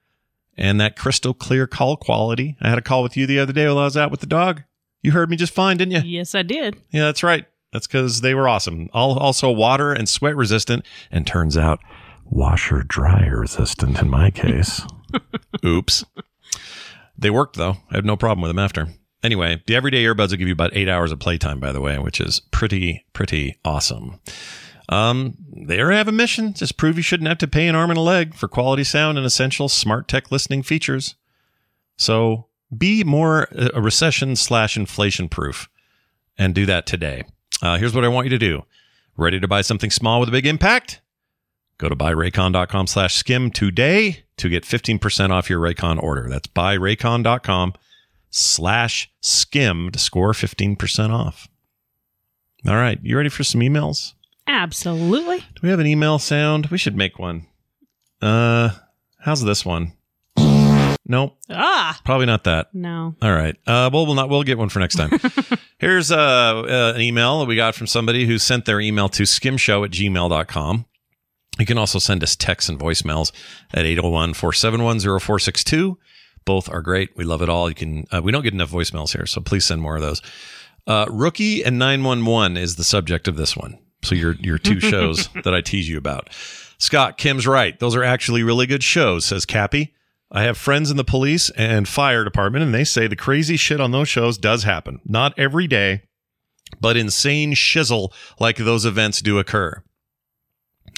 And 0.57 0.81
that 0.81 0.97
crystal 0.97 1.33
clear 1.33 1.67
call 1.67 1.97
quality. 1.97 2.57
I 2.61 2.69
had 2.69 2.79
a 2.79 2.83
call 2.83 3.03
with 3.03 3.17
you 3.17 3.27
the 3.27 3.39
other 3.39 3.55
day 3.55 3.67
while 3.67 3.79
I 3.79 3.85
was 3.85 3.97
out 3.97 4.11
with 4.11 4.21
the 4.21 4.27
dog. 4.27 4.63
You 5.03 5.13
heard 5.13 5.31
me 5.31 5.37
just 5.37 5.55
fine, 5.55 5.79
didn't 5.79 5.93
you? 5.93 6.19
Yes, 6.19 6.35
I 6.35 6.43
did. 6.43 6.77
Yeah, 6.91 7.07
that's 7.07 7.23
right. 7.23 7.47
That's 7.73 7.87
because 7.87 8.21
they 8.21 8.35
were 8.35 8.49
awesome. 8.49 8.89
All, 8.93 9.19
also 9.19 9.51
water 9.51 9.93
and 9.93 10.09
sweat 10.09 10.37
resistant, 10.37 10.87
and 11.11 11.27
turns 11.27 11.57
out 11.57 11.81
washer 12.25 12.83
dryer 12.83 13.41
resistant 13.41 14.01
in 14.01 14.09
my 14.09 14.31
case. 14.31 14.83
Oops. 15.65 16.05
They 17.17 17.31
worked 17.31 17.57
though. 17.57 17.77
I 17.91 17.97
had 17.97 18.05
no 18.05 18.17
problem 18.17 18.43
with 18.43 18.51
them 18.51 18.59
after. 18.59 18.89
Anyway, 19.23 19.63
the 19.67 19.77
everyday 19.77 20.05
earbuds 20.05 20.31
will 20.31 20.39
give 20.39 20.49
you 20.49 20.53
about 20.53 20.77
eight 20.77 20.89
hours 20.89 21.13
of 21.13 21.21
playtime, 21.21 21.61
by 21.61 21.71
the 21.71 21.81
way, 21.81 21.99
which 21.99 22.21
is 22.21 22.41
pretty, 22.51 23.05
pretty 23.13 23.59
awesome. 23.65 24.19
Um, 24.89 25.37
they 25.55 25.77
have 25.79 26.09
a 26.09 26.13
mission. 26.13 26.55
Just 26.55 26.77
prove 26.77 26.97
you 26.97 27.03
shouldn't 27.03 27.29
have 27.29 27.39
to 27.39 27.49
pay 27.49 27.69
an 27.69 27.77
arm 27.77 27.91
and 27.91 27.99
a 27.99 28.03
leg 28.03 28.35
for 28.35 28.49
quality 28.49 28.83
sound 28.85 29.17
and 29.17 29.27
essential 29.27 29.69
smart 29.69 30.09
tech 30.09 30.33
listening 30.33 30.63
features. 30.63 31.15
So 31.97 32.49
be 32.77 33.05
more 33.05 33.49
uh, 33.57 33.69
a 33.75 33.81
recession 33.81 34.35
slash 34.35 34.77
inflation 34.77 35.29
proof 35.29 35.69
and 36.37 36.55
do 36.55 36.67
that 36.67 36.85
today. 36.85 37.25
Uh, 37.63 37.79
here's 37.79 37.95
what 37.95 38.05
I 38.05 38.09
want 38.09 38.27
you 38.27 38.31
to 38.31 38.39
do. 38.39 38.63
Ready 39.17 39.39
to 39.41 39.49
buy 39.49 39.63
something 39.63 39.91
small 39.91 40.21
with 40.21 40.29
a 40.29 40.33
big 40.33 40.47
impact? 40.47 41.01
Go 41.79 41.89
to 41.89 41.97
buyraycon.com 41.97 42.87
slash 42.87 43.15
skim 43.15 43.51
today 43.51 44.25
to 44.37 44.49
get 44.49 44.65
15% 44.65 45.31
off 45.31 45.49
your 45.49 45.61
Raycon 45.61 46.03
order. 46.03 46.29
That's 46.29 46.49
buyraycon.com 46.49 47.75
slash 48.31 49.11
skim 49.21 49.91
to 49.91 49.99
score 49.99 50.33
15% 50.33 51.11
off. 51.11 51.49
All 52.67 52.77
right. 52.77 52.99
You 53.03 53.17
ready 53.17 53.29
for 53.29 53.45
some 53.45 53.61
emails? 53.61 54.15
Absolutely. 54.47 55.39
Do 55.39 55.61
we 55.63 55.69
have 55.71 55.81
an 55.81 55.87
email 55.87 56.19
sound? 56.19 56.67
We 56.67 56.79
should 56.79 56.97
make 56.97 57.19
one. 57.19 57.47
Uh, 58.21 58.71
how's 59.21 59.43
this 59.43 59.65
one? 59.65 59.93
Nope, 61.13 61.37
Ah, 61.51 62.01
probably 62.07 62.25
not 62.25 62.45
that. 62.45 62.75
no. 62.75 63.15
All 63.21 63.35
right. 63.35 63.55
Uh, 63.67 63.91
well, 63.93 64.07
we'll 64.07 64.15
not. 64.15 64.31
We'll 64.31 64.45
get 64.45 64.57
one 64.57 64.71
for 64.71 64.79
next 64.79 64.95
time. 64.97 65.11
Here's 65.79 66.11
uh, 66.11 66.17
uh, 66.17 66.93
an 66.97 67.03
email 67.03 67.41
that 67.41 67.45
we 67.45 67.55
got 67.55 67.75
from 67.75 67.87
somebody 67.87 68.25
who 68.25 68.39
sent 68.39 68.65
their 68.65 68.81
email 68.81 69.11
to 69.11 69.25
skimshow 69.25 69.85
at 69.85 69.91
gmail.com. 69.91 70.87
You 71.59 71.67
can 71.67 71.77
also 71.77 71.99
send 71.99 72.23
us 72.23 72.35
texts 72.35 72.71
and 72.71 72.81
voicemails 72.81 73.31
at 73.75 73.85
801-471-0462. 73.85 75.97
Both 76.45 76.69
are 76.71 76.83
great. 76.83 77.11
We 77.17 77.25
love 77.25 77.43
it 77.43 77.49
all. 77.49 77.69
You 77.69 77.75
can. 77.75 78.07
Uh, 78.11 78.21
we 78.23 78.33
don't 78.33 78.43
get 78.43 78.55
enough 78.55 78.71
voicemails 78.71 79.13
here, 79.15 79.27
so 79.27 79.41
please 79.41 79.65
send 79.65 79.81
more 79.83 79.97
of 79.97 80.03
those. 80.03 80.23
Uh, 80.87 81.07
Rookie 81.11 81.63
and 81.63 81.79
911 81.79 82.57
is 82.57 82.77
the 82.77 82.85
subject 82.85 83.29
of 83.29 83.37
this 83.37 83.57
one. 83.57 83.79
So 84.03 84.15
your 84.15 84.35
your 84.41 84.59
two 84.59 84.81
shows 84.81 85.29
that 85.45 85.55
I 85.55 85.61
tease 85.61 85.89
you 85.89 85.99
about. 85.99 86.31
Scott, 86.79 87.19
Kim's 87.19 87.47
right. 87.47 87.79
Those 87.79 87.95
are 87.95 88.03
actually 88.03 88.43
really 88.43 88.67
good 88.67 88.83
shows, 88.83 89.25
says 89.27 89.45
Cappy. 89.45 89.95
I 90.33 90.43
have 90.45 90.57
friends 90.57 90.91
in 90.91 90.97
the 90.97 91.05
police 91.05 91.51
and 91.51 91.87
fire 91.87 92.25
department, 92.25 92.65
and 92.65 92.75
they 92.75 92.85
say 92.85 93.07
the 93.07 93.17
crazy 93.17 93.59
shit 93.59 93.81
on 93.81 93.91
those 93.91 94.09
shows 94.09 94.39
does 94.39 94.63
happen. 94.63 95.01
Not 95.05 95.39
every 95.39 95.67
day, 95.67 96.05
but 96.81 96.97
insane 96.97 97.53
shizzle 97.53 98.13
like 98.41 98.57
those 98.57 98.87
events 98.87 99.21
do 99.21 99.39
occur. 99.39 99.83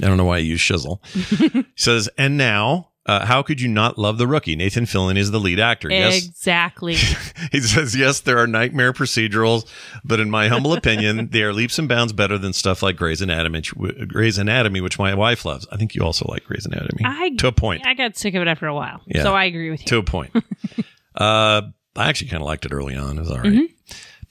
I 0.03 0.07
don't 0.07 0.17
know 0.17 0.25
why 0.25 0.37
I 0.37 0.41
use 0.41 0.61
shizzle. 0.61 1.05
he 1.53 1.65
says, 1.77 2.09
and 2.17 2.37
now, 2.37 2.91
uh, 3.07 3.27
how 3.27 3.43
could 3.43 3.61
you 3.61 3.69
not 3.69 3.99
love 3.99 4.17
the 4.17 4.27
rookie? 4.27 4.57
Nathan 4.57 4.85
Fillion 4.85 5.17
is 5.17 5.31
the 5.31 5.39
lead 5.39 5.61
actor. 5.61 5.91
Yes, 5.91 6.27
Exactly. 6.27 6.95
he 7.53 7.61
says, 7.61 7.95
yes, 7.95 8.21
there 8.21 8.39
are 8.39 8.47
nightmare 8.47 8.93
procedurals, 8.93 9.67
but 10.05 10.21
in 10.21 10.31
my 10.31 10.49
humble 10.49 10.73
opinion, 10.73 11.29
they 11.33 11.43
are 11.43 11.53
leaps 11.53 11.79
and 11.79 11.89
bounds 11.89 12.13
better 12.13 12.39
than 12.39 12.53
stuff 12.53 12.83
like 12.83 12.97
Grey's 12.97 13.21
Anatomy, 13.21 13.63
Grey's 14.07 14.39
Anatomy, 14.39 14.81
which 14.81 14.99
my 14.99 15.15
wife 15.15 15.45
loves. 15.45 15.67
I 15.71 15.77
think 15.77 15.95
you 15.95 16.03
also 16.03 16.27
like 16.29 16.45
Grey's 16.45 16.65
Anatomy 16.65 17.03
I 17.05 17.31
to 17.39 17.49
a 17.49 17.53
point. 17.53 17.87
I 17.87 17.95
got 17.95 18.17
sick 18.17 18.35
of 18.35 18.43
it 18.43 18.49
after 18.49 18.67
a 18.67 18.75
while. 18.75 19.03
Yeah. 19.07 19.23
So 19.23 19.35
I 19.35 19.45
agree 19.45 19.71
with 19.71 19.81
you. 19.81 19.87
to 19.87 19.99
a 19.99 20.03
point. 20.03 20.35
uh, 21.15 21.63
I 21.97 22.09
actually 22.09 22.31
kind 22.31 22.43
of 22.43 22.47
liked 22.47 22.65
it 22.65 22.73
early 22.73 22.97
on. 22.97 23.19
It 23.19 23.21
was 23.21 23.31
all 23.31 23.39
right. 23.39 23.47
Mm-hmm. 23.47 23.74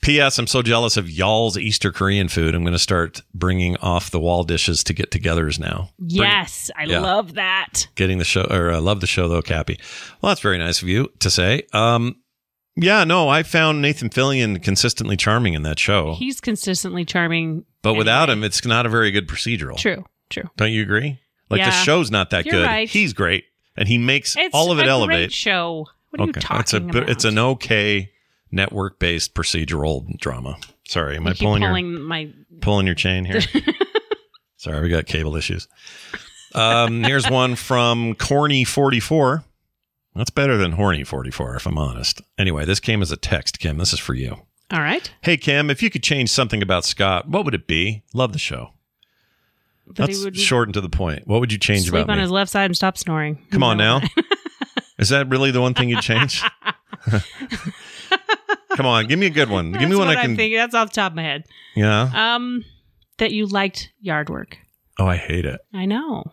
P.S. 0.04 0.38
I'm 0.38 0.46
so 0.46 0.62
jealous 0.62 0.96
of 0.96 1.08
y'all's 1.10 1.56
Easter 1.58 1.90
Korean 1.90 2.28
food. 2.28 2.54
I'm 2.54 2.62
going 2.62 2.72
to 2.74 2.78
start 2.78 3.22
bringing 3.32 3.76
off 3.78 4.10
the 4.10 4.20
wall 4.20 4.44
dishes 4.44 4.84
to 4.84 4.92
get 4.92 5.10
togethers 5.10 5.58
now. 5.58 5.90
Bring- 5.98 6.10
Yes, 6.10 6.70
I 6.76 6.84
Yeah. 6.84 7.00
love 7.00 7.34
that. 7.34 7.86
getting 7.94 8.18
the 8.18 8.24
show 8.24 8.42
or 8.50 8.70
uh, 8.70 8.80
love 8.80 9.00
the 9.00 9.06
show 9.06 9.28
though, 9.28 9.42
Cappy. 9.42 9.78
Well, 10.20 10.30
that's 10.30 10.40
very 10.40 10.58
nice 10.58 10.82
of 10.82 10.88
you 10.88 11.10
to 11.20 11.30
say. 11.30 11.62
Um, 11.72 12.16
Yeah, 12.76 13.04
no, 13.04 13.28
I 13.28 13.42
found 13.44 13.80
Nathan 13.80 14.10
Fillion 14.10 14.62
consistently 14.62 15.16
charming 15.16 15.54
in 15.54 15.62
that 15.62 15.78
show. 15.78 16.14
He's 16.14 16.40
consistently 16.40 17.04
charming. 17.04 17.64
but 17.82 17.94
without 17.94 18.28
him, 18.30 18.42
it's 18.44 18.64
not 18.64 18.84
a 18.86 18.88
very 18.88 19.10
good 19.10 19.28
procedural. 19.28 19.76
True, 19.78 20.04
true. 20.30 20.50
Don't 20.56 20.72
you 20.72 20.82
agree? 20.82 21.18
Like 21.50 21.62
the 21.64 21.70
show's 21.70 22.10
not 22.10 22.30
that 22.30 22.44
You're 22.46 22.54
good. 22.56 22.66
right. 22.66 22.88
He's 22.88 23.12
great, 23.12 23.44
and 23.76 23.86
he 23.86 23.96
makes 23.98 24.36
It's 24.36 24.54
all 24.54 24.72
of 24.72 24.78
it 24.80 24.86
a 24.86 24.88
elevate. 24.88 25.16
great 25.28 25.32
show. 25.32 25.86
What 26.10 26.20
are 26.20 26.26
you 26.26 26.32
talking 26.32 26.60
it's 26.60 26.72
a 26.74 26.76
about? 26.78 27.08
it's 27.10 27.24
an 27.24 27.38
okay 27.38 28.10
network 28.54 28.98
based 28.98 29.34
procedural 29.34 30.16
drama. 30.18 30.56
Sorry, 30.86 31.16
am 31.16 31.26
I 31.26 31.30
You 31.30 31.34
keep 31.36 31.46
pulling 31.46 31.62
your 31.62 31.70
pulling 31.70 32.00
my 32.02 32.32
pulling 32.60 32.86
your 32.86 32.94
chain 32.94 33.24
here? 33.24 33.40
Sorry, 34.56 34.80
we 34.80 34.88
got 34.88 35.06
cable 35.06 35.36
issues. 35.36 35.68
Um, 36.54 37.02
here's 37.02 37.28
one 37.28 37.56
from 37.56 38.14
Corny 38.14 38.64
forty 38.64 39.00
four. 39.00 39.44
That's 40.14 40.30
better 40.30 40.56
than 40.56 40.72
horny 40.72 41.04
forty 41.04 41.30
four, 41.30 41.56
if 41.56 41.66
I'm 41.66 41.76
honest. 41.78 42.22
Anyway, 42.38 42.64
this 42.64 42.80
came 42.80 43.02
as 43.02 43.10
a 43.10 43.16
text, 43.16 43.58
Kim. 43.58 43.78
This 43.78 43.92
is 43.92 43.98
for 43.98 44.14
you. 44.14 44.38
All 44.70 44.80
right. 44.80 45.10
Hey 45.22 45.36
Kim, 45.36 45.68
if 45.68 45.82
you 45.82 45.90
could 45.90 46.02
change 46.02 46.30
something 46.30 46.62
about 46.62 46.84
Scott, 46.84 47.28
what 47.28 47.44
would 47.44 47.54
it 47.54 47.66
be? 47.66 48.02
Love 48.14 48.32
the 48.32 48.38
show. 48.38 48.70
That 49.86 50.06
That's 50.06 50.24
would 50.24 50.36
short 50.36 50.68
and 50.68 50.74
to 50.74 50.80
the 50.80 50.88
point. 50.88 51.26
What 51.26 51.40
would 51.40 51.52
you 51.52 51.58
change 51.58 51.82
sleep 51.82 52.04
about 52.04 52.10
on 52.12 52.16
me? 52.16 52.22
his 52.22 52.30
left 52.30 52.50
side 52.50 52.66
and 52.66 52.76
stop 52.76 52.96
snoring. 52.96 53.38
Come 53.50 53.62
on 53.62 53.76
now. 53.76 54.00
Is 54.98 55.10
that 55.10 55.28
really 55.28 55.50
the 55.50 55.60
one 55.60 55.74
thing 55.74 55.90
you'd 55.90 56.00
change? 56.00 56.42
Come 58.76 58.86
on, 58.86 59.06
give 59.06 59.18
me 59.18 59.26
a 59.26 59.30
good 59.30 59.48
one. 59.50 59.72
give 59.72 59.80
me 59.82 59.86
That's 59.88 59.98
one 59.98 60.08
what 60.08 60.16
I 60.16 60.20
I'm 60.20 60.26
can. 60.28 60.36
thinking. 60.36 60.58
That's 60.58 60.74
off 60.74 60.90
the 60.90 60.94
top 60.94 61.12
of 61.12 61.16
my 61.16 61.22
head. 61.22 61.44
Yeah. 61.76 62.10
Um, 62.34 62.64
that 63.18 63.32
you 63.32 63.46
liked 63.46 63.90
yard 64.00 64.28
work. 64.30 64.58
Oh, 64.98 65.06
I 65.06 65.16
hate 65.16 65.44
it. 65.44 65.60
I 65.72 65.84
know. 65.86 66.24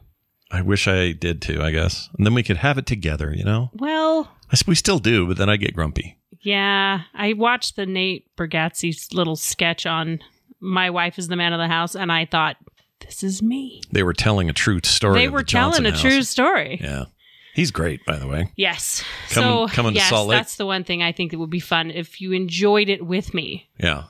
I 0.51 0.62
wish 0.62 0.88
I 0.88 1.12
did 1.13 1.41
too. 1.41 1.62
I 1.62 1.71
guess, 1.71 2.10
and 2.17 2.25
then 2.25 2.34
we 2.34 2.43
could 2.43 2.58
have 2.58 2.77
it 2.77 2.86
together. 2.86 3.34
You 3.36 3.43
know, 3.45 3.69
Well, 3.73 4.30
I 4.51 4.58
we 4.67 4.75
still 4.75 4.99
do, 4.99 5.27
but 5.27 5.38
then 5.38 5.49
I 5.49 5.56
get 5.58 5.73
grumpy. 5.73 6.17
yeah. 6.41 7.01
I 7.13 7.34
watched 7.34 7.75
the 7.77 7.86
Nate 7.86 8.25
Bargatze 8.36 9.13
little 9.13 9.36
sketch 9.38 9.86
on 9.86 10.19
"My 10.60 10.89
Wife 10.89 11.17
Is 11.17 11.27
the 11.30 11.36
Man 11.38 11.54
of 11.54 11.60
the 11.60 11.67
House," 11.69 11.95
and 11.95 12.12
I 12.12 12.25
thought, 12.25 12.58
"This 12.99 13.23
is 13.23 13.41
me." 13.41 13.82
They 13.91 14.04
were 14.04 14.13
telling 14.13 14.49
a 14.49 14.54
true 14.54 14.80
story. 14.84 15.19
they 15.21 15.30
were 15.30 15.39
the 15.39 15.45
telling 15.45 15.86
a 15.86 15.91
house. 15.91 16.01
true 16.01 16.21
story. 16.23 16.80
Yeah, 16.84 17.06
he's 17.53 17.71
great, 17.71 18.05
by 18.05 18.17
the 18.17 18.27
way. 18.27 18.51
Yes. 18.55 19.03
Coming- 19.29 19.67
so 19.69 19.75
coming 19.75 19.93
to 19.93 19.99
yes, 19.99 20.09
Salt 20.09 20.27
Lake? 20.27 20.39
that's 20.39 20.55
the 20.57 20.65
one 20.65 20.83
thing 20.83 21.01
I 21.03 21.11
think 21.11 21.31
that 21.31 21.39
would 21.39 21.49
be 21.49 21.59
fun 21.59 21.91
if 21.91 22.21
you 22.21 22.31
enjoyed 22.31 22.89
it 22.89 23.05
with 23.05 23.33
me, 23.33 23.69
Yeah, 23.79 24.03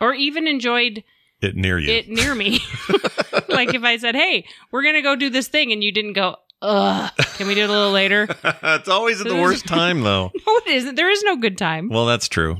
or 0.00 0.14
even 0.14 0.46
enjoyed 0.46 1.02
it 1.40 1.54
near 1.56 1.78
you. 1.78 1.90
it 1.90 2.08
near 2.08 2.34
me. 2.34 2.60
like 3.48 3.74
if 3.74 3.82
I 3.84 3.96
said, 3.98 4.14
"Hey, 4.14 4.44
we're 4.70 4.82
gonna 4.82 5.02
go 5.02 5.16
do 5.16 5.30
this 5.30 5.48
thing," 5.48 5.72
and 5.72 5.82
you 5.84 5.92
didn't 5.92 6.14
go, 6.14 6.36
"Ugh, 6.62 7.10
can 7.36 7.46
we 7.46 7.54
do 7.54 7.62
it 7.62 7.68
a 7.70 7.72
little 7.72 7.92
later?" 7.92 8.26
it's 8.44 8.88
always 8.88 9.20
at 9.20 9.28
the 9.28 9.36
worst 9.36 9.66
time, 9.68 10.02
though. 10.02 10.30
no, 10.34 10.56
it 10.56 10.68
isn't. 10.68 10.94
There 10.96 11.10
is 11.10 11.22
no 11.24 11.36
good 11.36 11.56
time. 11.58 11.88
Well, 11.88 12.06
that's 12.06 12.28
true. 12.28 12.56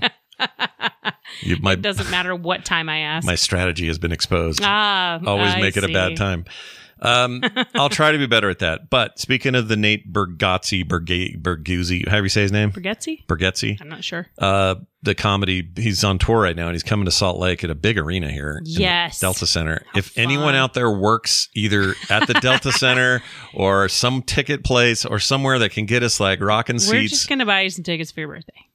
You, 1.43 1.57
my 1.61 1.73
it 1.73 1.83
doesn't 1.83 2.11
matter 2.11 2.35
what 2.35 2.65
time 2.65 2.89
I 2.89 3.01
ask. 3.01 3.27
my 3.27 3.35
strategy 3.35 3.87
has 3.89 3.99
been 3.99 4.13
exposed. 4.13 4.61
ah, 4.63 5.21
always 5.27 5.55
I 5.55 5.61
make 5.61 5.77
it 5.77 5.85
a 5.85 5.89
bad 5.89 6.17
time. 6.17 6.45
Um, 7.01 7.43
I'll 7.75 7.89
try 7.89 8.13
to 8.13 8.19
be 8.19 8.27
better 8.27 8.49
at 8.51 8.59
that. 8.61 8.91
But 8.91 9.19
speaking 9.19 9.55
of 9.55 9.69
the 9.69 9.77
Nate 9.77 10.13
Bergazzi, 10.13 10.85
Berga- 10.87 11.37
Berguzzi, 11.41 12.07
however 12.09 12.25
you 12.27 12.29
say 12.31 12.43
his 12.43 12.53
name, 12.53 12.73
Bargatze? 12.73 13.25
Bergezzi, 13.27 13.81
I'm 13.81 13.89
not 13.89 14.05
sure. 14.05 14.27
uh, 14.39 14.77
the 15.03 15.15
comedy, 15.15 15.71
he's 15.77 16.03
on 16.03 16.19
tour 16.19 16.41
right 16.41 16.57
now 16.57 16.67
and 16.67 16.75
he's 16.75 16.83
coming 16.83 17.05
to 17.05 17.11
Salt 17.13 17.39
Lake 17.39 17.63
at 17.63 17.71
a 17.71 17.75
big 17.77 17.99
arena 17.99 18.31
here. 18.33 18.61
Yes. 18.65 19.21
Delta 19.21 19.47
Center. 19.47 19.83
How 19.93 19.99
if 20.01 20.19
anyone 20.19 20.57
out 20.57 20.75
there 20.75 20.91
works 20.91 21.49
either 21.55 21.95
at 22.11 22.27
the 22.27 22.35
Delta 22.35 22.73
Center 22.85 23.23
or 23.55 23.89
some 23.89 24.23
ticket 24.23 24.65
place 24.65 25.05
or 25.05 25.21
somewhere 25.21 25.61
that 25.61 25.71
can 25.71 25.87
get 25.87 26.03
us 26.03 26.19
like 26.19 26.41
rocking 26.41 26.81
seats, 26.81 26.93
We're 26.93 27.03
just 27.07 27.29
gonna 27.29 27.47
buy 27.47 27.61
you 27.61 27.71
some 27.71 27.85
tickets 27.85 28.11
for 28.11 28.21
your 28.21 28.29
birthday. 28.29 28.67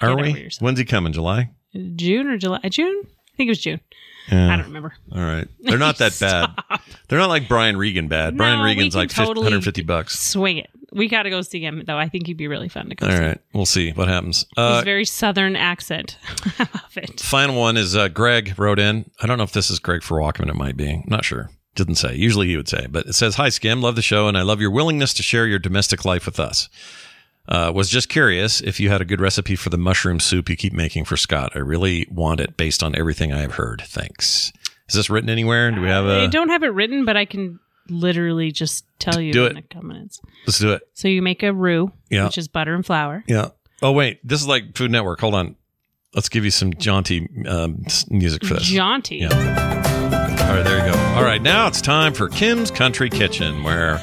are 0.00 0.16
get 0.16 0.34
we? 0.34 0.48
When's 0.60 0.78
he 0.78 0.86
coming? 0.86 1.12
July? 1.12 1.50
June 1.96 2.28
or 2.28 2.38
July? 2.38 2.60
June? 2.70 3.02
I 3.04 3.36
think 3.36 3.48
it 3.48 3.50
was 3.50 3.58
June. 3.60 3.80
Yeah. 4.30 4.52
I 4.52 4.56
don't 4.56 4.66
remember. 4.66 4.94
All 5.12 5.20
right. 5.22 5.46
They're 5.60 5.78
not 5.78 5.98
that 5.98 6.16
bad. 6.20 6.80
They're 7.08 7.18
not 7.18 7.28
like 7.28 7.48
Brian 7.48 7.76
Regan 7.76 8.08
bad. 8.08 8.36
Brian 8.36 8.58
No, 8.58 8.64
we 8.64 8.70
Regan's 8.70 8.96
like 8.96 9.10
50, 9.10 9.24
totally 9.24 9.44
150 9.44 9.82
bucks. 9.82 10.18
Swing 10.18 10.58
it. 10.58 10.70
We 10.92 11.08
got 11.08 11.24
to 11.24 11.30
go 11.30 11.42
see 11.42 11.60
him 11.60 11.82
though. 11.86 11.98
I 11.98 12.08
think 12.08 12.26
he'd 12.26 12.36
be 12.36 12.48
really 12.48 12.68
fun 12.68 12.88
to 12.88 12.94
go 12.94 13.06
All 13.06 13.12
see. 13.16 13.22
right, 13.22 13.40
we'll 13.52 13.66
see 13.66 13.92
what 13.92 14.08
happens. 14.08 14.38
His 14.38 14.46
Uh, 14.56 14.82
very 14.84 15.04
southern 15.04 15.54
accent. 15.56 16.16
I 16.58 16.66
love 16.74 16.96
it. 16.96 17.20
final 17.20 17.56
one 17.56 17.76
is 17.76 17.94
uh, 17.96 18.08
Greg 18.08 18.54
wrote 18.58 18.78
in. 18.78 19.10
I 19.20 19.26
don't 19.26 19.36
know 19.38 19.44
if 19.44 19.52
this 19.52 19.70
is 19.70 19.78
Greg 19.78 20.02
for 20.02 20.18
Walkman. 20.20 20.48
It 20.48 20.54
might 20.54 20.76
be. 20.76 20.90
I'm 20.90 21.02
not 21.06 21.24
sure. 21.24 21.50
Didn't 21.74 21.96
say. 21.96 22.14
Usually 22.14 22.46
he 22.46 22.56
would 22.56 22.68
say, 22.68 22.86
but 22.88 23.04
it 23.06 23.12
says, 23.14 23.34
"Hi 23.34 23.50
Skim, 23.50 23.82
love 23.82 23.96
the 23.96 24.00
show, 24.02 24.28
and 24.28 24.38
I 24.38 24.42
love 24.42 24.60
your 24.62 24.70
willingness 24.70 25.12
to 25.14 25.22
share 25.22 25.46
your 25.46 25.58
domestic 25.58 26.04
life 26.06 26.24
with 26.24 26.40
us." 26.40 26.68
Uh, 27.48 27.70
was 27.74 27.88
just 27.88 28.08
curious 28.08 28.60
if 28.60 28.80
you 28.80 28.88
had 28.90 29.00
a 29.00 29.04
good 29.04 29.20
recipe 29.20 29.54
for 29.56 29.70
the 29.70 29.78
mushroom 29.78 30.18
soup 30.20 30.48
you 30.48 30.56
keep 30.56 30.72
making 30.72 31.04
for 31.04 31.16
Scott. 31.16 31.52
I 31.54 31.58
really 31.60 32.06
want 32.10 32.40
it 32.40 32.56
based 32.56 32.82
on 32.82 32.96
everything 32.96 33.32
I 33.32 33.40
have 33.42 33.54
heard. 33.54 33.82
Thanks. 33.86 34.52
Is 34.88 34.94
this 34.94 35.10
written 35.10 35.30
anywhere? 35.30 35.70
Do 35.70 35.80
we 35.80 35.88
have 35.88 36.06
I 36.06 36.24
a? 36.24 36.28
don't 36.28 36.48
have 36.48 36.62
it 36.62 36.68
written, 36.68 37.04
but 37.04 37.16
I 37.16 37.24
can 37.24 37.60
literally 37.88 38.50
just 38.50 38.84
tell 38.98 39.20
you 39.20 39.32
Do 39.32 39.46
in 39.46 39.56
it. 39.56 39.64
a 39.64 39.74
couple 39.74 39.88
minutes. 39.88 40.20
Let's 40.46 40.58
do 40.58 40.72
it. 40.72 40.82
So 40.94 41.06
you 41.08 41.22
make 41.22 41.42
a 41.44 41.52
roux, 41.52 41.92
Yeah. 42.10 42.24
which 42.26 42.38
is 42.38 42.48
butter 42.48 42.74
and 42.74 42.84
flour. 42.84 43.22
Yeah. 43.28 43.50
Oh 43.82 43.92
wait, 43.92 44.26
this 44.26 44.40
is 44.40 44.48
like 44.48 44.76
Food 44.76 44.90
Network. 44.90 45.20
Hold 45.20 45.34
on. 45.34 45.54
Let's 46.14 46.28
give 46.30 46.44
you 46.44 46.50
some 46.50 46.72
jaunty 46.74 47.28
um, 47.46 47.84
music 48.08 48.44
for 48.44 48.54
this. 48.54 48.64
Jaunty. 48.64 49.18
Yeah. 49.18 49.28
All 50.48 50.54
right, 50.54 50.62
there 50.64 50.86
you 50.86 50.92
go. 50.92 50.98
All 51.14 51.22
right, 51.22 51.42
now 51.42 51.66
it's 51.66 51.80
time 51.82 52.14
for 52.14 52.28
Kim's 52.28 52.70
Country 52.70 53.10
Kitchen, 53.10 53.62
where 53.62 54.00